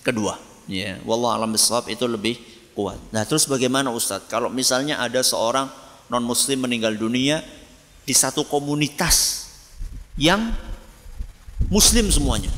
kedua. 0.00 0.38
Ya, 0.66 0.98
wallah 1.06 1.38
alam 1.38 1.54
bisawab 1.54 1.86
itu 1.86 2.06
lebih 2.10 2.38
kuat. 2.74 2.98
Nah, 3.14 3.22
terus 3.22 3.46
bagaimana 3.46 3.94
Ustadz? 3.94 4.26
Kalau 4.26 4.50
misalnya 4.50 4.98
ada 4.98 5.22
seorang 5.22 5.70
non 6.10 6.22
muslim 6.26 6.66
meninggal 6.66 6.94
dunia 6.98 7.42
di 8.02 8.14
satu 8.14 8.42
komunitas 8.46 9.46
yang 10.18 10.54
muslim 11.70 12.10
semuanya. 12.10 12.50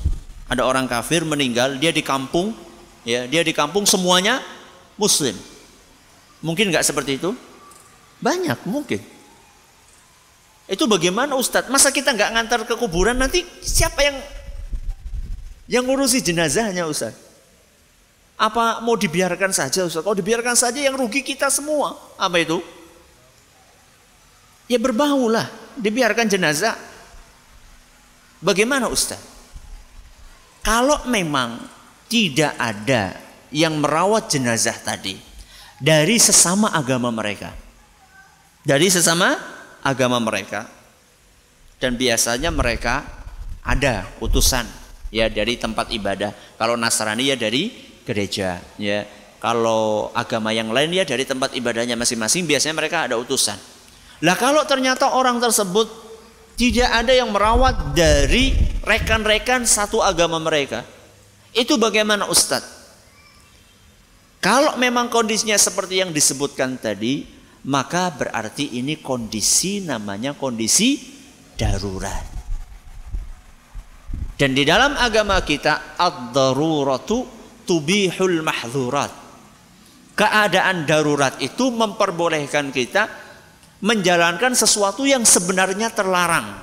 Ada 0.48 0.64
orang 0.64 0.88
kafir 0.88 1.24
meninggal, 1.28 1.76
dia 1.76 1.92
di 1.92 2.00
kampung, 2.00 2.56
ya, 3.04 3.28
dia 3.28 3.44
di 3.44 3.52
kampung 3.52 3.84
semuanya 3.84 4.40
muslim. 4.96 5.36
Mungkin 6.40 6.72
nggak 6.72 6.84
seperti 6.84 7.20
itu? 7.20 7.36
Banyak 8.18 8.66
mungkin. 8.66 9.00
Itu 10.68 10.84
bagaimana 10.84 11.32
Ustadz? 11.32 11.72
Masa 11.72 11.88
kita 11.88 12.12
nggak 12.12 12.30
ngantar 12.36 12.60
ke 12.68 12.74
kuburan 12.76 13.16
nanti 13.16 13.40
siapa 13.64 14.04
yang 14.04 14.16
yang 15.64 15.84
ngurusi 15.88 16.20
jenazahnya 16.20 16.84
Ustadz? 16.84 17.16
Apa 18.36 18.84
mau 18.84 18.94
dibiarkan 18.94 19.50
saja 19.50 19.88
Ustadz? 19.88 20.04
Kalau 20.04 20.16
dibiarkan 20.18 20.54
saja 20.54 20.76
yang 20.78 20.94
rugi 20.94 21.24
kita 21.24 21.48
semua. 21.48 21.96
Apa 22.20 22.36
itu? 22.44 22.60
Ya 24.68 24.76
berbau 24.76 25.32
lah. 25.32 25.48
Dibiarkan 25.80 26.28
jenazah. 26.28 26.76
Bagaimana 28.44 28.92
Ustadz? 28.92 29.24
Kalau 30.60 31.00
memang 31.08 31.64
tidak 32.12 32.52
ada 32.60 33.16
yang 33.48 33.80
merawat 33.80 34.28
jenazah 34.28 34.76
tadi 34.76 35.16
dari 35.80 36.20
sesama 36.20 36.76
agama 36.76 37.08
mereka. 37.08 37.67
Dari 38.68 38.92
sesama 38.92 39.32
agama 39.80 40.20
mereka 40.20 40.68
dan 41.80 41.96
biasanya 41.96 42.52
mereka 42.52 43.00
ada 43.64 44.04
utusan 44.20 44.68
ya 45.08 45.32
dari 45.32 45.56
tempat 45.56 45.88
ibadah. 45.88 46.36
Kalau 46.60 46.76
Nasrani 46.76 47.32
ya 47.32 47.36
dari 47.40 47.72
gereja 48.04 48.60
ya. 48.76 49.08
Kalau 49.38 50.10
agama 50.12 50.52
yang 50.52 50.68
lain 50.68 50.92
ya 50.92 51.08
dari 51.08 51.24
tempat 51.24 51.56
ibadahnya 51.56 51.96
masing-masing 51.96 52.44
biasanya 52.44 52.76
mereka 52.76 53.08
ada 53.08 53.16
utusan. 53.16 53.56
Lah 54.20 54.36
kalau 54.36 54.60
ternyata 54.68 55.16
orang 55.16 55.40
tersebut 55.40 55.88
tidak 56.58 56.90
ada 56.90 57.14
yang 57.14 57.30
merawat 57.30 57.94
dari 57.96 58.52
rekan-rekan 58.84 59.64
satu 59.64 60.02
agama 60.04 60.42
mereka. 60.42 60.82
Itu 61.54 61.80
bagaimana 61.80 62.26
Ustadz? 62.28 62.76
Kalau 64.44 64.76
memang 64.76 65.08
kondisinya 65.08 65.54
seperti 65.54 66.02
yang 66.02 66.10
disebutkan 66.10 66.74
tadi, 66.76 67.37
maka 67.68 68.08
berarti 68.16 68.80
ini 68.80 68.96
kondisi 69.04 69.84
namanya 69.84 70.32
kondisi 70.32 70.96
darurat. 71.52 72.24
Dan 74.38 74.54
di 74.56 74.64
dalam 74.64 74.96
agama 74.96 75.42
kita 75.44 75.98
ad-daruratu 75.98 77.26
tubihul 77.68 78.40
mahdhurat. 78.40 79.12
Keadaan 80.16 80.88
darurat 80.88 81.36
itu 81.38 81.70
memperbolehkan 81.70 82.74
kita 82.74 83.06
menjalankan 83.84 84.56
sesuatu 84.56 85.06
yang 85.06 85.22
sebenarnya 85.22 85.92
terlarang. 85.94 86.58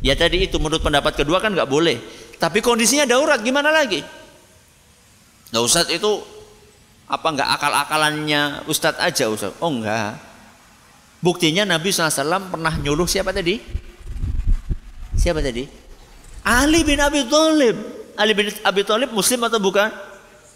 Ya 0.00 0.16
tadi 0.16 0.48
itu 0.48 0.56
menurut 0.56 0.80
pendapat 0.80 1.16
kedua 1.16 1.40
kan 1.40 1.52
nggak 1.52 1.70
boleh. 1.70 2.00
Tapi 2.40 2.64
kondisinya 2.64 3.04
darurat 3.04 3.40
gimana 3.40 3.68
lagi? 3.68 4.00
Nah 5.52 5.60
Ustadz 5.60 5.92
itu 5.92 6.39
apa 7.10 7.26
enggak 7.26 7.50
akal-akalannya 7.58 8.62
Ustadz 8.70 9.02
aja 9.02 9.26
Ustadz? 9.26 9.58
Oh 9.58 9.74
enggak. 9.74 10.14
Buktinya 11.18 11.66
Nabi 11.66 11.90
SAW 11.90 12.48
pernah 12.48 12.72
nyuruh 12.78 13.04
siapa 13.10 13.34
tadi? 13.34 13.58
Siapa 15.18 15.42
tadi? 15.42 15.66
Ali 16.46 16.86
bin 16.86 17.02
Abi 17.02 17.26
Thalib. 17.26 17.76
Ali 18.14 18.32
bin 18.32 18.48
Abi 18.62 18.86
Thalib 18.86 19.10
muslim 19.10 19.42
atau 19.44 19.58
bukan? 19.58 19.90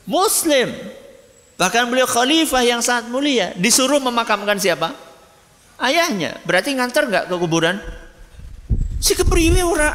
Muslim. 0.06 0.72
Bahkan 1.58 1.90
beliau 1.90 2.08
khalifah 2.08 2.62
yang 2.64 2.80
sangat 2.80 3.10
mulia. 3.10 3.52
Disuruh 3.58 4.00
memakamkan 4.00 4.56
siapa? 4.56 4.94
Ayahnya. 5.76 6.38
Berarti 6.46 6.72
ngantar 6.72 7.10
nggak 7.10 7.24
ke 7.28 7.36
kuburan? 7.36 7.76
Si 9.02 9.12
kepriwe 9.12 9.60
ora. 9.60 9.92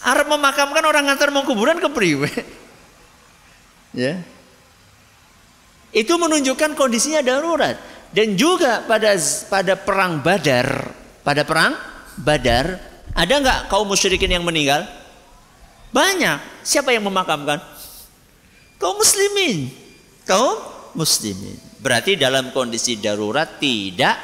Arab 0.00 0.32
memakamkan 0.32 0.80
orang 0.86 1.04
ngantar 1.10 1.28
mau 1.28 1.44
kuburan 1.44 1.76
kepriwe. 1.76 2.32
ya. 4.00 4.24
Itu 5.90 6.18
menunjukkan 6.18 6.78
kondisinya 6.78 7.22
darurat. 7.22 7.74
Dan 8.10 8.34
juga 8.34 8.82
pada 8.86 9.14
pada 9.46 9.74
perang 9.78 10.18
Badar, 10.18 10.66
pada 11.22 11.46
perang 11.46 11.78
Badar, 12.18 12.78
ada 13.14 13.34
nggak 13.38 13.60
kaum 13.70 13.86
musyrikin 13.86 14.30
yang 14.30 14.42
meninggal? 14.42 14.86
Banyak. 15.90 16.62
Siapa 16.62 16.94
yang 16.94 17.06
memakamkan? 17.06 17.58
Kaum 18.78 18.98
muslimin. 18.98 19.70
Kaum 20.26 20.58
muslimin. 20.94 21.58
Berarti 21.82 22.14
dalam 22.14 22.54
kondisi 22.54 22.98
darurat 22.98 23.58
tidak 23.58 24.14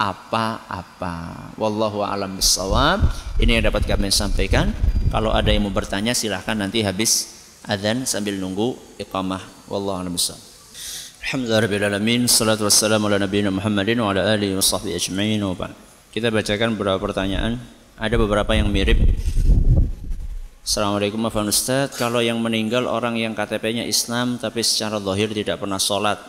apa-apa. 0.00 1.52
Wallahu 1.60 2.00
a'lam 2.00 2.40
bishawab. 2.40 3.04
Ini 3.36 3.60
yang 3.60 3.68
dapat 3.68 3.84
kami 3.84 4.08
sampaikan. 4.08 4.72
Kalau 5.12 5.34
ada 5.36 5.52
yang 5.52 5.68
mau 5.68 5.74
bertanya 5.74 6.16
silahkan 6.16 6.56
nanti 6.56 6.80
habis 6.80 7.28
adzan 7.68 8.08
sambil 8.08 8.40
nunggu 8.40 8.76
iqamah. 8.96 9.44
Wallahu 9.68 10.00
a'lam 10.00 10.16
Salatu 11.20 12.64
wassalamu 12.64 13.12
ala 13.12 13.28
Muhammadin 13.28 14.00
Wa 14.00 15.68
Kita 16.16 16.32
bacakan 16.32 16.72
beberapa 16.80 16.96
pertanyaan. 16.96 17.60
Ada 18.00 18.16
beberapa 18.16 18.56
yang 18.56 18.72
mirip. 18.72 18.96
Assalamualaikum 20.64 21.20
Afan 21.28 21.52
Ustaz 21.52 21.92
Kalau 22.00 22.24
yang 22.24 22.40
meninggal 22.40 22.88
orang 22.88 23.20
yang 23.20 23.36
KTP-nya 23.36 23.84
Islam 23.84 24.40
Tapi 24.40 24.64
secara 24.64 24.96
zahir 25.00 25.28
tidak 25.32 25.60
pernah 25.60 25.76
sholat 25.76 26.20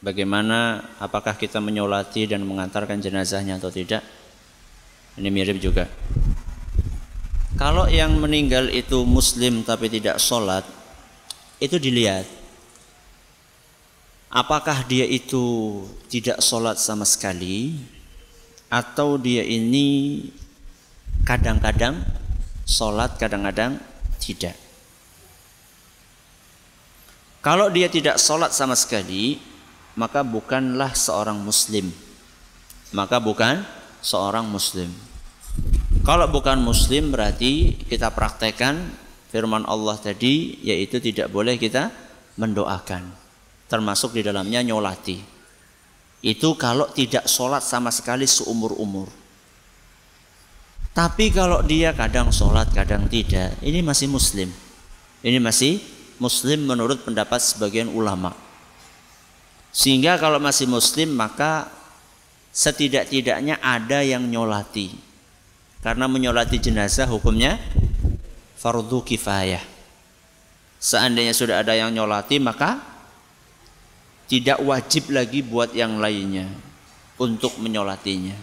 Bagaimana? 0.00 0.88
Apakah 1.00 1.36
kita 1.36 1.60
menyolati 1.60 2.24
dan 2.24 2.40
mengantarkan 2.44 2.96
jenazahnya 2.96 3.60
atau 3.60 3.68
tidak? 3.68 4.00
Ini 5.20 5.28
mirip 5.28 5.60
juga. 5.60 5.84
Kalau 7.60 7.88
yang 7.92 8.16
meninggal 8.16 8.72
itu 8.72 9.04
muslim 9.04 9.64
tapi 9.68 9.92
tidak 9.92 10.16
sholat 10.16 10.64
Itu 11.60 11.76
dilihat 11.76 12.39
apakah 14.30 14.86
dia 14.86 15.04
itu 15.04 15.82
tidak 16.06 16.38
sholat 16.40 16.78
sama 16.78 17.02
sekali? 17.02 17.76
Atau 18.70 19.18
dia 19.18 19.42
ini 19.42 20.22
kadang-kadang 21.26 21.98
sholat 22.62 23.18
kadang-kadang 23.18 23.82
tidak? 24.22 24.54
Kalau 27.42 27.66
dia 27.66 27.90
tidak 27.90 28.22
sholat 28.22 28.54
sama 28.54 28.78
sekali 28.78 29.42
maka 29.98 30.22
bukanlah 30.22 30.94
seorang 30.94 31.42
muslim. 31.42 31.90
Maka 32.94 33.18
bukan 33.18 33.66
seorang 34.02 34.46
muslim. 34.46 34.90
Kalau 36.06 36.30
bukan 36.30 36.62
muslim 36.62 37.10
berarti 37.10 37.74
kita 37.90 38.14
praktekkan 38.14 38.86
firman 39.34 39.66
Allah 39.66 39.98
tadi 39.98 40.62
yaitu 40.62 41.02
tidak 41.02 41.30
boleh 41.30 41.58
kita 41.58 41.90
mendoakan 42.38 43.19
termasuk 43.70 44.18
di 44.18 44.26
dalamnya 44.26 44.66
nyolati. 44.66 45.22
Itu 46.20 46.58
kalau 46.58 46.90
tidak 46.90 47.30
sholat 47.30 47.62
sama 47.62 47.88
sekali 47.94 48.26
seumur-umur. 48.26 49.08
Tapi 50.90 51.30
kalau 51.30 51.62
dia 51.62 51.94
kadang 51.94 52.34
sholat, 52.34 52.68
kadang 52.74 53.06
tidak, 53.06 53.54
ini 53.62 53.80
masih 53.80 54.10
muslim. 54.10 54.50
Ini 55.22 55.38
masih 55.38 55.78
muslim 56.18 56.66
menurut 56.66 57.06
pendapat 57.06 57.38
sebagian 57.38 57.88
ulama. 57.88 58.34
Sehingga 59.70 60.18
kalau 60.18 60.42
masih 60.42 60.66
muslim 60.66 61.14
maka 61.14 61.70
setidak-tidaknya 62.50 63.62
ada 63.62 64.02
yang 64.02 64.26
nyolati. 64.26 64.92
Karena 65.80 66.10
menyolati 66.10 66.60
jenazah 66.60 67.08
hukumnya 67.08 67.56
fardu 68.58 69.00
kifayah. 69.06 69.62
Seandainya 70.76 71.32
sudah 71.32 71.62
ada 71.62 71.72
yang 71.72 71.94
nyolati 71.94 72.36
maka 72.42 72.89
tidak 74.30 74.62
wajib 74.62 75.10
lagi 75.10 75.42
buat 75.42 75.74
yang 75.74 75.98
lainnya 75.98 76.46
untuk 77.18 77.58
menyolatinya. 77.58 78.38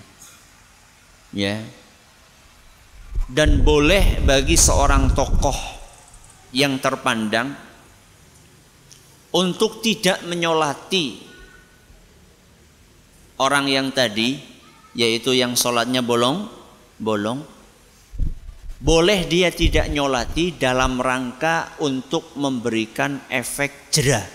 Ya. 1.31 1.63
Dan 3.31 3.63
boleh 3.63 4.19
bagi 4.27 4.59
seorang 4.59 5.15
tokoh 5.15 5.55
yang 6.51 6.75
terpandang 6.83 7.55
untuk 9.31 9.79
tidak 9.79 10.27
menyolati 10.27 11.23
orang 13.39 13.71
yang 13.71 13.87
tadi 13.91 14.39
yaitu 14.95 15.35
yang 15.35 15.59
sholatnya 15.59 15.99
bolong 15.99 16.47
bolong 16.95 17.43
boleh 18.79 19.27
dia 19.27 19.51
tidak 19.51 19.91
nyolati 19.91 20.55
dalam 20.55 20.97
rangka 21.03 21.75
untuk 21.83 22.31
memberikan 22.39 23.27
efek 23.27 23.91
jerah 23.91 24.25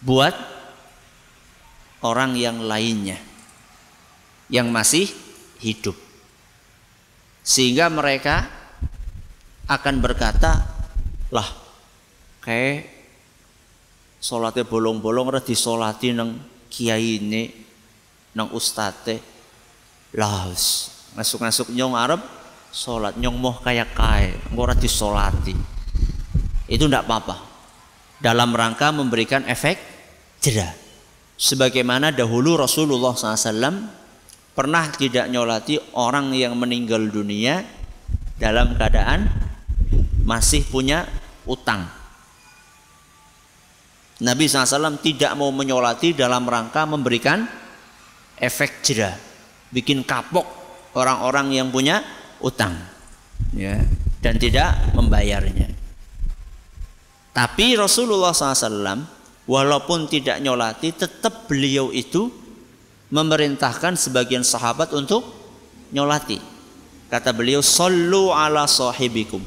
buat 0.00 0.55
orang 2.06 2.38
yang 2.38 2.62
lainnya 2.62 3.18
yang 4.46 4.70
masih 4.70 5.10
hidup. 5.58 5.98
Sehingga 7.42 7.90
mereka 7.90 8.46
akan 9.66 9.98
berkata, 9.98 10.62
"Lah, 11.34 11.50
kayak 12.42 12.96
Salate 14.26 14.64
bolong-bolong 14.64 15.28
ora 15.28 15.38
disolati 15.44 16.10
nang 16.10 16.34
kiyaine 16.66 17.52
nang 18.34 18.50
ustate. 18.50 19.20
Lah 20.16 20.48
ngasuk-ngasuk 21.14 21.70
nyong 21.70 21.94
Arab 21.94 22.20
salat 22.74 23.14
nyong 23.16 23.36
moh 23.36 23.60
kayak 23.60 23.94
kae 23.94 24.34
ora 24.56 24.74
disolati. 24.74 25.54
Itu 26.66 26.88
ndak 26.88 27.06
apa-apa. 27.06 27.36
Dalam 28.18 28.50
rangka 28.56 28.90
memberikan 28.90 29.44
efek 29.46 29.78
jerah. 30.40 30.85
Sebagaimana 31.36 32.16
dahulu 32.16 32.56
Rasulullah 32.56 33.12
SAW 33.12 33.92
pernah 34.56 34.88
tidak 34.88 35.28
nyolati 35.28 35.76
orang 35.92 36.32
yang 36.32 36.56
meninggal 36.56 37.12
dunia 37.12 37.60
dalam 38.40 38.72
keadaan 38.72 39.28
masih 40.24 40.64
punya 40.64 41.04
utang. 41.44 41.84
Nabi 44.16 44.48
SAW 44.48 44.96
tidak 45.04 45.36
mau 45.36 45.52
menyolati 45.52 46.16
dalam 46.16 46.48
rangka 46.48 46.88
memberikan 46.88 47.44
efek 48.40 48.80
jerah, 48.80 49.12
bikin 49.68 50.08
kapok 50.08 50.48
orang-orang 50.96 51.52
yang 51.52 51.68
punya 51.68 52.00
utang, 52.40 52.80
ya, 53.52 53.76
dan 54.24 54.40
tidak 54.40 54.72
membayarnya. 54.96 55.68
Tapi 57.36 57.76
Rasulullah 57.76 58.32
SAW 58.32 59.15
walaupun 59.46 60.10
tidak 60.10 60.42
nyolati, 60.42 60.92
tetap 60.92 61.46
beliau 61.46 61.94
itu 61.94 62.28
memerintahkan 63.10 63.94
sebagian 63.94 64.42
sahabat 64.42 64.90
untuk 64.92 65.22
nyolati. 65.94 66.42
Kata 67.06 67.30
beliau, 67.30 67.62
Sallu 67.62 68.34
ala 68.34 68.66
sahibikum. 68.66 69.40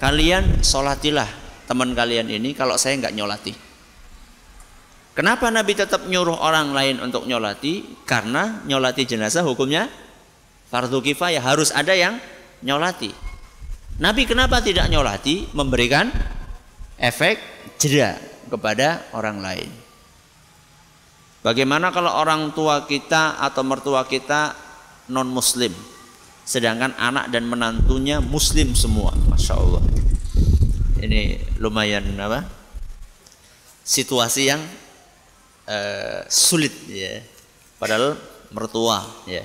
Kalian 0.00 0.64
solatilah 0.64 1.28
teman 1.68 1.94
kalian 1.94 2.26
ini 2.26 2.56
kalau 2.56 2.74
saya 2.74 2.98
nggak 2.98 3.14
nyolati. 3.14 3.54
Kenapa 5.12 5.52
Nabi 5.52 5.76
tetap 5.76 6.08
nyuruh 6.08 6.40
orang 6.40 6.72
lain 6.72 6.96
untuk 7.04 7.28
nyolati? 7.28 8.02
Karena 8.08 8.64
nyolati 8.64 9.04
jenazah 9.04 9.44
hukumnya 9.44 9.86
fardu 10.72 11.04
kifayah 11.04 11.44
harus 11.44 11.68
ada 11.70 11.92
yang 11.92 12.16
nyolati. 12.64 13.12
Nabi 14.00 14.24
kenapa 14.24 14.64
tidak 14.64 14.88
nyolati? 14.88 15.52
Memberikan 15.52 16.08
efek 16.96 17.36
jeda 17.76 18.31
kepada 18.52 19.08
orang 19.16 19.40
lain. 19.40 19.70
Bagaimana 21.40 21.88
kalau 21.88 22.12
orang 22.12 22.52
tua 22.52 22.84
kita 22.84 23.40
atau 23.40 23.64
mertua 23.64 24.04
kita 24.04 24.52
non 25.08 25.26
muslim 25.32 25.72
sedangkan 26.44 26.92
anak 27.00 27.32
dan 27.32 27.48
menantunya 27.48 28.20
muslim 28.20 28.76
semua? 28.76 29.16
Masya 29.32 29.56
Allah. 29.56 29.82
Ini 31.00 31.40
lumayan 31.58 32.12
apa? 32.20 32.46
Situasi 33.82 34.52
yang 34.52 34.62
uh, 35.66 36.20
sulit 36.28 36.76
ya. 36.86 37.24
Padahal 37.80 38.14
mertua 38.54 39.02
ya. 39.26 39.42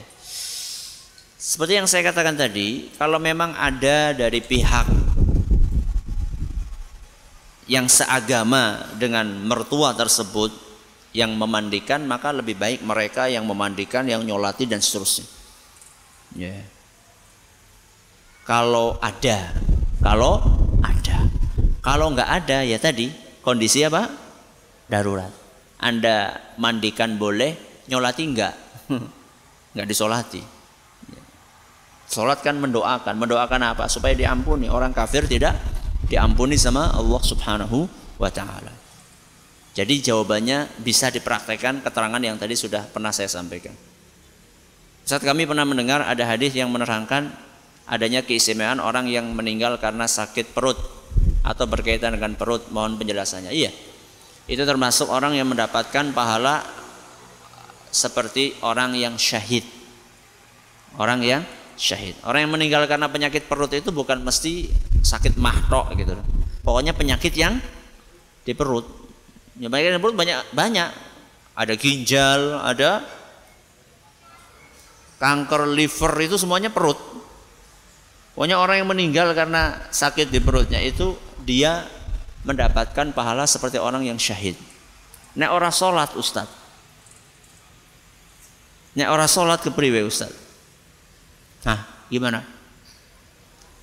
Seperti 1.39 1.79
yang 1.79 1.87
saya 1.89 2.05
katakan 2.05 2.37
tadi 2.37 2.93
kalau 2.99 3.17
memang 3.17 3.55
ada 3.57 4.13
dari 4.13 4.43
pihak 4.43 5.06
yang 7.67 7.91
seagama 7.91 8.91
dengan 8.95 9.27
mertua 9.43 9.91
tersebut 9.95 10.51
yang 11.11 11.35
memandikan 11.35 12.03
maka 12.07 12.31
lebih 12.31 12.55
baik 12.55 12.79
mereka 12.83 13.27
yang 13.27 13.43
memandikan 13.43 14.07
yang 14.07 14.23
nyolati 14.23 14.67
dan 14.67 14.79
seterusnya 14.79 15.27
ya 16.35 16.55
kalau 18.47 18.95
ada 19.03 19.51
kalau 19.99 20.39
ada 20.79 21.17
kalau 21.83 22.15
nggak 22.15 22.29
ada 22.43 22.63
ya 22.63 22.79
tadi 22.79 23.11
kondisi 23.43 23.83
apa 23.83 24.07
darurat 24.87 25.47
anda 25.77 26.33
mandikan 26.57 27.21
boleh, 27.21 27.83
nyolati 27.85 28.23
enggak? 28.25 28.53
enggak 29.77 29.87
disolati. 29.93 30.41
Sholat 32.07 32.41
kan 32.41 32.57
mendoakan, 32.57 33.13
mendoakan 33.19 33.61
apa? 33.77 33.85
Supaya 33.91 34.17
diampuni. 34.17 34.71
Orang 34.71 34.95
kafir 34.95 35.29
tidak 35.29 35.53
diampuni 36.07 36.55
sama 36.55 36.91
Allah 36.95 37.21
Subhanahu 37.21 37.87
wa 38.17 38.31
taala. 38.31 38.73
Jadi 39.77 40.01
jawabannya 40.01 40.81
bisa 40.81 41.13
dipraktekkan 41.13 41.85
keterangan 41.85 42.17
yang 42.17 42.41
tadi 42.41 42.57
sudah 42.57 42.89
pernah 42.89 43.13
saya 43.13 43.29
sampaikan. 43.29 43.75
Saat 45.05 45.21
kami 45.21 45.45
pernah 45.45 45.63
mendengar 45.63 46.01
ada 46.03 46.25
hadis 46.25 46.57
yang 46.57 46.73
menerangkan 46.73 47.29
adanya 47.87 48.25
keistimewaan 48.25 48.81
orang 48.81 49.07
yang 49.07 49.29
meninggal 49.31 49.77
karena 49.77 50.09
sakit 50.09 50.51
perut 50.51 50.75
atau 51.45 51.63
berkaitan 51.69 52.17
dengan 52.17 52.33
perut. 52.33 52.67
Mohon 52.73 52.99
penjelasannya. 52.99 53.53
Iya, 53.53 53.71
itu 54.49 54.63
termasuk 54.65 55.07
orang 55.07 55.37
yang 55.37 55.47
mendapatkan 55.47 56.11
pahala 56.11 56.65
seperti 57.93 58.57
orang 58.65 58.97
yang 58.97 59.15
syahid. 59.15 59.63
Orang 60.97 61.21
yang 61.21 61.45
syahid. 61.77 62.17
Orang 62.25 62.49
yang 62.49 62.53
meninggal 62.57 62.83
karena 62.89 63.07
penyakit 63.07 63.45
perut 63.45 63.71
itu 63.71 63.93
bukan 63.93 64.19
mesti 64.25 64.67
sakit 65.05 65.37
mahtok 65.37 65.93
gitu. 65.95 66.17
Pokoknya 66.65 66.91
penyakit 66.91 67.31
yang 67.37 67.61
di 68.43 68.51
perut. 68.57 68.83
Ya 69.61 69.69
penyakit 69.69 69.95
di 69.95 70.01
perut 70.01 70.17
banyak 70.17 70.51
banyak. 70.51 70.89
Ada 71.57 71.73
ginjal, 71.73 72.61
ada 72.61 73.01
kanker 75.21 75.69
liver 75.69 76.13
itu 76.21 76.35
semuanya 76.37 76.73
perut. 76.73 76.97
Pokoknya 78.37 78.61
orang 78.61 78.85
yang 78.85 78.89
meninggal 78.89 79.33
karena 79.33 79.89
sakit 79.89 80.29
di 80.29 80.37
perutnya 80.37 80.77
itu 80.77 81.17
dia 81.41 81.89
mendapatkan 82.45 83.09
pahala 83.13 83.49
seperti 83.49 83.81
orang 83.81 84.05
yang 84.05 84.21
syahid. 84.21 84.53
Nek 85.37 85.49
ora 85.49 85.73
salat 85.73 86.13
Ustaz. 86.13 86.45
Nek 88.93 89.09
ora 89.09 89.25
salat 89.25 89.61
kepriwe 89.65 90.05
Ustaz? 90.05 90.46
Nah, 91.65 91.79
gimana? 92.11 92.43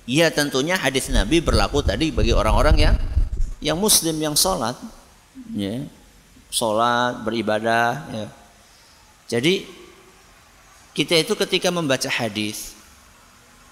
Iya 0.05 0.29
tentunya 0.29 0.77
hadis 0.77 1.09
Nabi 1.09 1.41
berlaku 1.41 1.81
tadi 1.81 2.13
bagi 2.13 2.29
orang-orang 2.29 2.77
yang 2.77 2.95
yang 3.57 3.77
muslim 3.81 4.13
yang 4.21 4.37
sholat 4.37 4.77
ya. 5.57 5.81
sholat 6.53 7.25
beribadah 7.25 8.05
ya. 8.13 8.27
jadi 9.25 9.65
kita 10.93 11.25
itu 11.25 11.33
ketika 11.33 11.73
membaca 11.73 12.05
hadis 12.05 12.77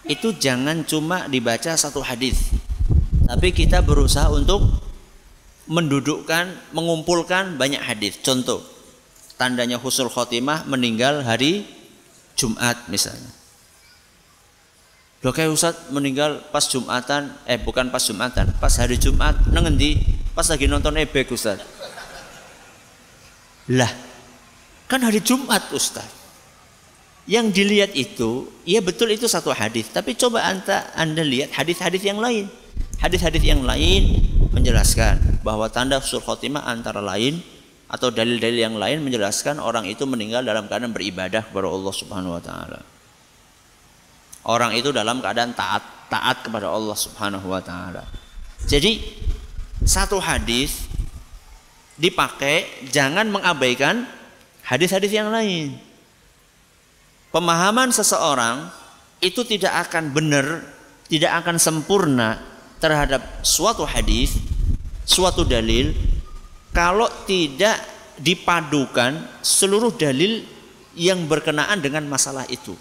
itu 0.09 0.33
jangan 0.33 0.81
cuma 0.81 1.29
dibaca 1.29 1.77
satu 1.77 2.01
hadis 2.01 2.49
tapi 3.29 3.53
kita 3.53 3.85
berusaha 3.85 4.33
untuk 4.33 4.83
mendudukkan, 5.67 6.75
mengumpulkan 6.75 7.55
banyak 7.55 7.79
hadis. 7.79 8.19
Contoh, 8.19 8.59
tandanya 9.39 9.79
husul 9.79 10.11
khotimah 10.11 10.67
meninggal 10.67 11.23
hari 11.23 11.63
Jumat 12.35 12.75
misalnya. 12.91 13.31
Loh 15.23 15.31
kayak 15.31 15.55
Ustaz 15.55 15.87
meninggal 15.87 16.43
pas 16.51 16.67
Jumatan, 16.67 17.31
eh 17.47 17.55
bukan 17.55 17.87
pas 17.87 18.03
Jumatan, 18.03 18.51
pas 18.59 18.73
hari 18.75 18.99
Jumat 18.99 19.39
nengendi, 19.47 20.03
pas 20.35 20.43
lagi 20.43 20.67
nonton 20.67 20.99
ebek 20.99 21.31
Ustaz. 21.31 21.63
Lah, 23.71 23.87
kan 24.91 24.99
hari 24.99 25.23
Jumat 25.23 25.71
Ustaz. 25.71 26.03
Yang 27.23 27.55
dilihat 27.55 27.91
itu, 27.95 28.51
ya 28.67 28.83
betul 28.83 29.15
itu 29.15 29.31
satu 29.31 29.55
hadis, 29.55 29.87
tapi 29.95 30.11
coba 30.11 30.43
anda, 30.43 30.91
anda 30.91 31.23
lihat 31.23 31.55
hadis-hadis 31.55 32.03
yang 32.03 32.19
lain. 32.19 32.51
Hadis-hadis 32.99 33.47
yang 33.47 33.63
lain 33.63 34.19
menjelaskan 34.51 35.39
bahwa 35.39 35.71
tanda 35.71 36.03
husnul 36.03 36.19
khotimah 36.19 36.67
antara 36.67 36.99
lain 36.99 37.39
atau 37.87 38.11
dalil-dalil 38.11 38.59
yang 38.59 38.75
lain 38.75 38.99
menjelaskan 38.99 39.63
orang 39.63 39.87
itu 39.87 40.03
meninggal 40.03 40.43
dalam 40.43 40.67
keadaan 40.67 40.91
beribadah 40.91 41.47
kepada 41.47 41.71
Allah 41.71 41.93
Subhanahu 41.95 42.35
wa 42.35 42.43
taala. 42.43 42.83
Orang 44.43 44.75
itu 44.75 44.91
dalam 44.91 45.23
keadaan 45.23 45.55
taat, 45.55 45.83
taat 46.11 46.43
kepada 46.43 46.67
Allah 46.67 46.97
Subhanahu 46.99 47.47
wa 47.47 47.63
taala. 47.63 48.03
Jadi 48.67 48.99
satu 49.83 50.19
hadis 50.19 50.87
dipakai 51.95 52.87
jangan 52.91 53.27
mengabaikan 53.31 54.03
hadis-hadis 54.67 55.11
yang 55.15 55.31
lain. 55.31 55.75
Pemahaman 57.31 57.89
seseorang 57.89 58.69
itu 59.23 59.47
tidak 59.47 59.89
akan 59.89 60.11
benar, 60.11 60.61
tidak 61.07 61.31
akan 61.43 61.55
sempurna 61.57 62.37
terhadap 62.83 63.23
suatu 63.47 63.87
hadis, 63.87 64.35
suatu 65.07 65.47
dalil 65.47 65.95
kalau 66.75 67.07
tidak 67.23 67.79
dipadukan 68.19 69.23
seluruh 69.39 69.95
dalil 69.95 70.43
yang 70.93 71.25
berkenaan 71.25 71.79
dengan 71.81 72.05
masalah 72.05 72.45
itu. 72.51 72.75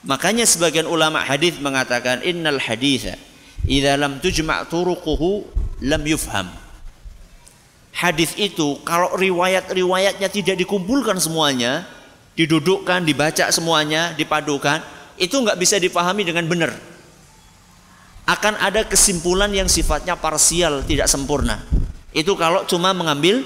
Makanya 0.00 0.48
sebagian 0.48 0.88
ulama 0.88 1.20
hadis 1.20 1.60
mengatakan 1.60 2.24
innal 2.24 2.56
haditha 2.56 3.20
idza 3.68 4.00
lam 4.00 4.16
tujma' 4.20 4.64
turuquhu 4.68 5.44
lam 5.84 6.02
yufham. 6.08 6.48
Hadis 7.90 8.32
itu 8.40 8.80
kalau 8.86 9.12
riwayat-riwayatnya 9.18 10.28
tidak 10.32 10.56
dikumpulkan 10.56 11.20
semuanya, 11.20 11.84
didudukkan, 12.32 13.04
dibaca 13.04 13.52
semuanya, 13.52 14.16
dipadukan, 14.16 14.80
itu 15.20 15.36
nggak 15.36 15.58
bisa 15.60 15.76
dipahami 15.76 16.24
dengan 16.24 16.48
benar 16.48 16.72
akan 18.30 18.62
ada 18.62 18.86
kesimpulan 18.86 19.50
yang 19.50 19.66
sifatnya 19.66 20.14
parsial, 20.14 20.86
tidak 20.86 21.10
sempurna. 21.10 21.58
Itu 22.14 22.38
kalau 22.38 22.62
cuma 22.62 22.94
mengambil 22.94 23.42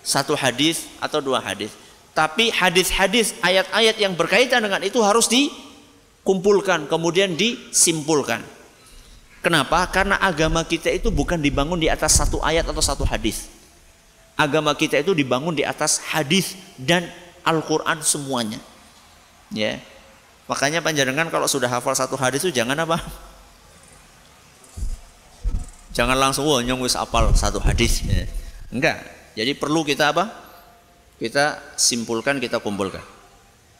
satu 0.00 0.32
hadis 0.32 0.88
atau 1.04 1.20
dua 1.20 1.44
hadis. 1.44 1.68
Tapi 2.16 2.48
hadis-hadis, 2.48 3.36
ayat-ayat 3.44 3.96
yang 4.00 4.16
berkaitan 4.16 4.64
dengan 4.64 4.80
itu 4.80 5.00
harus 5.04 5.28
dikumpulkan, 6.22 6.86
kemudian 6.86 7.34
disimpulkan. 7.34 8.38
Kenapa? 9.42 9.82
Karena 9.90 10.22
agama 10.22 10.62
kita 10.62 10.86
itu 10.86 11.10
bukan 11.10 11.42
dibangun 11.42 11.82
di 11.82 11.90
atas 11.90 12.14
satu 12.14 12.38
ayat 12.46 12.62
atau 12.62 12.78
satu 12.78 13.02
hadis. 13.02 13.50
Agama 14.38 14.70
kita 14.78 15.02
itu 15.02 15.18
dibangun 15.18 15.50
di 15.50 15.66
atas 15.66 15.98
hadis 16.14 16.54
dan 16.78 17.10
Al-Quran 17.42 17.98
semuanya. 18.06 18.62
Ya, 19.50 19.82
makanya 20.46 20.78
panjenengan 20.78 21.26
kalau 21.26 21.50
sudah 21.50 21.66
hafal 21.66 21.92
satu 21.92 22.14
hadis 22.14 22.46
itu 22.46 22.54
jangan 22.54 22.78
apa? 22.78 23.02
Jangan 25.92 26.16
langsung 26.16 26.46
wah 26.48 26.62
nyong 26.62 26.86
wis 26.86 26.94
apal 26.94 27.34
satu 27.34 27.58
hadis. 27.60 28.00
Ya. 28.06 28.24
Enggak. 28.70 29.04
Jadi 29.34 29.58
perlu 29.58 29.84
kita 29.84 30.14
apa? 30.14 30.30
Kita 31.18 31.60
simpulkan, 31.76 32.38
kita 32.38 32.62
kumpulkan. 32.62 33.02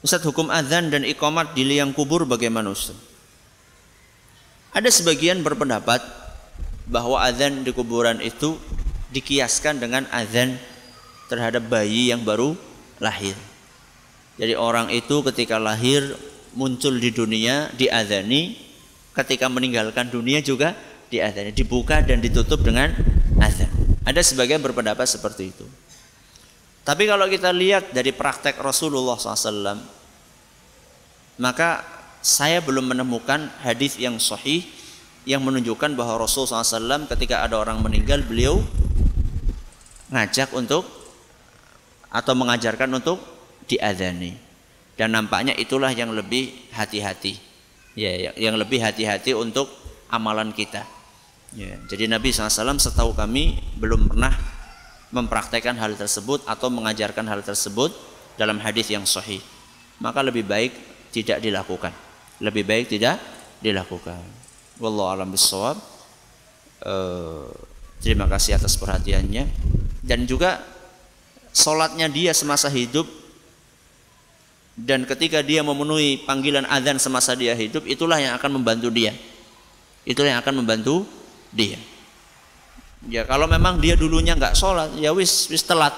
Ustaz 0.03 0.27
hukum 0.27 0.51
azan 0.51 0.91
dan 0.91 1.07
iqamat 1.07 1.55
di 1.55 1.63
liang 1.63 1.95
kubur 1.95 2.27
bagaimana 2.27 2.75
Ustaz? 2.75 2.99
Ada 4.75 4.91
sebagian 4.91 5.47
berpendapat 5.47 6.03
bahwa 6.91 7.23
azan 7.23 7.63
di 7.63 7.71
kuburan 7.71 8.19
itu 8.19 8.59
dikiaskan 9.15 9.79
dengan 9.79 10.11
azan 10.11 10.59
terhadap 11.31 11.71
bayi 11.71 12.11
yang 12.11 12.27
baru 12.27 12.59
lahir. 12.99 13.39
Jadi 14.43 14.59
orang 14.59 14.91
itu 14.91 15.23
ketika 15.23 15.63
lahir 15.63 16.03
muncul 16.59 16.99
di 16.99 17.15
dunia 17.15 17.71
diazani, 17.79 18.59
ketika 19.15 19.47
meninggalkan 19.47 20.11
dunia 20.11 20.43
juga 20.43 20.75
diazani, 21.15 21.55
dibuka 21.55 22.03
dan 22.03 22.19
ditutup 22.19 22.59
dengan 22.65 22.91
azan. 23.39 23.71
Ada 24.03 24.25
sebagian 24.25 24.59
berpendapat 24.59 25.07
seperti 25.07 25.55
itu. 25.55 25.63
Tapi 26.83 27.07
kalau 27.07 27.31
kita 27.31 27.55
lihat 27.55 27.95
dari 27.95 28.11
praktek 28.11 28.59
Rasulullah 28.59 29.15
SAW, 29.15 29.79
maka 31.39 31.87
saya 32.19 32.59
belum 32.59 32.91
menemukan 32.91 33.51
hadis 33.63 33.99
yang 33.99 34.19
sahih 34.19 34.67
yang 35.23 35.43
menunjukkan 35.47 35.95
bahwa 35.95 36.27
Rasulullah 36.27 36.67
SAW 36.67 37.07
ketika 37.15 37.47
ada 37.47 37.59
orang 37.63 37.79
meninggal 37.79 38.27
beliau 38.27 38.59
ngajak 40.11 40.51
untuk 40.59 40.83
atau 42.11 42.35
mengajarkan 42.35 42.91
untuk 42.99 43.23
diadani 43.71 44.35
dan 44.99 45.15
nampaknya 45.17 45.57
itulah 45.57 45.91
yang 45.91 46.13
lebih 46.13 46.53
hati-hati. 46.75 47.39
Ya 47.93 48.33
yang 48.37 48.57
lebih 48.57 48.81
hati-hati 48.81 49.37
untuk 49.37 49.69
amalan 50.09 50.53
kita. 50.53 50.85
Ya, 51.53 51.77
jadi 51.85 52.09
Nabi 52.09 52.33
SAW 52.33 52.81
setahu 52.81 53.13
kami 53.13 53.61
belum 53.77 54.09
pernah 54.09 54.33
mempraktekkan 55.13 55.77
hal 55.77 55.93
tersebut 55.95 56.43
atau 56.49 56.73
mengajarkan 56.73 57.29
hal 57.29 57.45
tersebut 57.45 57.93
dalam 58.41 58.57
hadis 58.59 58.89
yang 58.89 59.05
sahih 59.05 59.45
maka 60.03 60.19
lebih 60.19 60.43
baik 60.43 60.75
tidak 61.15 61.39
dilakukan. 61.39 61.95
Lebih 62.43 62.67
baik 62.67 62.91
tidak 62.91 63.23
dilakukan. 63.63 64.19
Wallahu 64.83 65.15
alam 65.15 65.31
bisawab. 65.31 65.79
Uh, 66.83 67.47
terima 68.03 68.27
kasih 68.27 68.59
atas 68.59 68.75
perhatiannya. 68.75 69.47
Dan 70.03 70.27
juga 70.27 70.59
solatnya 71.55 72.11
dia 72.11 72.35
semasa 72.35 72.67
hidup. 72.67 73.07
Dan 74.75 75.07
ketika 75.07 75.45
dia 75.45 75.63
memenuhi 75.63 76.27
panggilan 76.27 76.67
azan 76.67 76.99
semasa 76.99 77.39
dia 77.39 77.55
hidup 77.55 77.87
itulah 77.87 78.19
yang 78.19 78.35
akan 78.35 78.59
membantu 78.59 78.91
dia. 78.91 79.15
Itulah 80.03 80.35
yang 80.35 80.43
akan 80.43 80.67
membantu 80.67 81.07
dia 81.55 81.79
ya 83.11 83.27
kalau 83.27 83.51
memang 83.51 83.83
dia 83.83 83.99
dulunya 83.99 84.37
nggak 84.39 84.55
sholat 84.55 84.95
ya 84.99 85.11
wis 85.11 85.51
wis 85.51 85.65
telat 85.67 85.95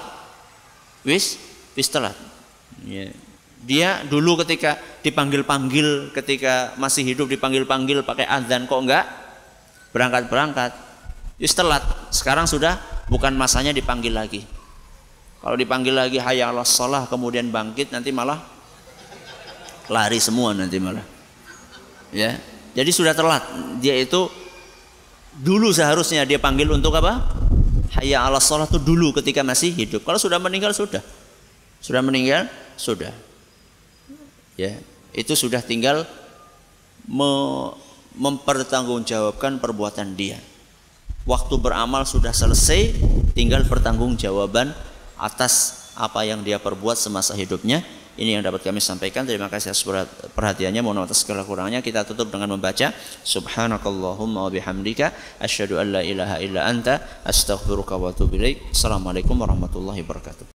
wis 1.05 1.37
wis 1.77 1.89
telat 1.91 2.17
ya 2.85 3.13
dia 3.65 4.05
dulu 4.05 4.37
ketika 4.45 4.77
dipanggil-panggil, 5.01 6.13
ketika 6.13 6.77
masih 6.77 7.01
hidup 7.01 7.25
dipanggil-panggil 7.25 8.05
pakai 8.05 8.29
azan 8.29 8.69
kok 8.69 8.77
enggak 8.77 9.09
berangkat-berangkat. 9.89 10.71
Yus 11.41 11.57
telat. 11.57 11.81
Sekarang 12.13 12.45
sudah 12.45 12.77
bukan 13.09 13.33
masanya 13.33 13.73
dipanggil 13.73 14.13
lagi. 14.13 14.45
Kalau 15.41 15.57
dipanggil 15.57 15.97
lagi 15.97 16.21
hayya 16.21 16.53
Allah 16.53 16.65
sholah 16.65 17.09
kemudian 17.09 17.49
bangkit 17.49 17.89
nanti 17.89 18.13
malah 18.13 18.37
lari 19.89 20.21
semua 20.21 20.53
nanti 20.53 20.77
malah. 20.77 21.03
Ya. 22.13 22.37
Jadi 22.77 22.91
sudah 22.93 23.17
telat. 23.17 23.41
Dia 23.81 23.97
itu 23.97 24.29
dulu 25.39 25.71
seharusnya 25.71 26.23
dia 26.23 26.39
panggil 26.39 26.69
untuk 26.71 26.95
apa? 26.95 27.23
Hayya 27.95 28.27
Allah 28.27 28.43
sholah 28.43 28.67
itu 28.67 28.79
dulu 28.79 29.15
ketika 29.15 29.43
masih 29.43 29.71
hidup. 29.71 30.03
Kalau 30.03 30.19
sudah 30.19 30.39
meninggal 30.39 30.75
sudah. 30.75 31.01
Sudah 31.79 32.01
meninggal 32.03 32.49
sudah 32.75 33.11
ya 34.59 34.75
itu 35.15 35.33
sudah 35.35 35.63
tinggal 35.63 36.03
me 37.07 37.31
mempertanggungjawabkan 38.15 39.59
perbuatan 39.59 40.15
dia 40.15 40.39
waktu 41.27 41.55
beramal 41.59 42.07
sudah 42.07 42.31
selesai 42.31 42.95
tinggal 43.35 43.67
pertanggungjawaban 43.67 44.71
atas 45.19 45.83
apa 45.99 46.23
yang 46.23 46.39
dia 46.39 46.55
perbuat 46.55 46.95
semasa 46.95 47.35
hidupnya 47.35 47.83
ini 48.15 48.39
yang 48.39 48.43
dapat 48.43 48.63
kami 48.63 48.79
sampaikan. 48.79 49.27
Terima 49.27 49.51
kasih 49.51 49.75
atas 49.75 49.83
perhatiannya. 50.31 50.81
Mohon 50.81 51.07
atas 51.07 51.27
segala 51.27 51.43
kurangnya. 51.43 51.83
Kita 51.83 52.07
tutup 52.07 52.31
dengan 52.31 52.55
membaca 52.55 52.95
subhanakallahumma 53.27 54.47
wa 54.47 54.51
bihamdika 54.51 55.39
asyhadu 55.43 55.77
an 55.77 55.99
la 55.99 56.01
ilaha 56.01 56.39
illa 56.39 56.63
anta 56.63 57.03
astaghfiruka 57.27 57.99
wa 57.99 58.15
atubu 58.15 58.39
ilaik. 58.39 58.71
Assalamualaikum 58.71 59.35
warahmatullahi 59.35 59.99
wabarakatuh 60.03 60.54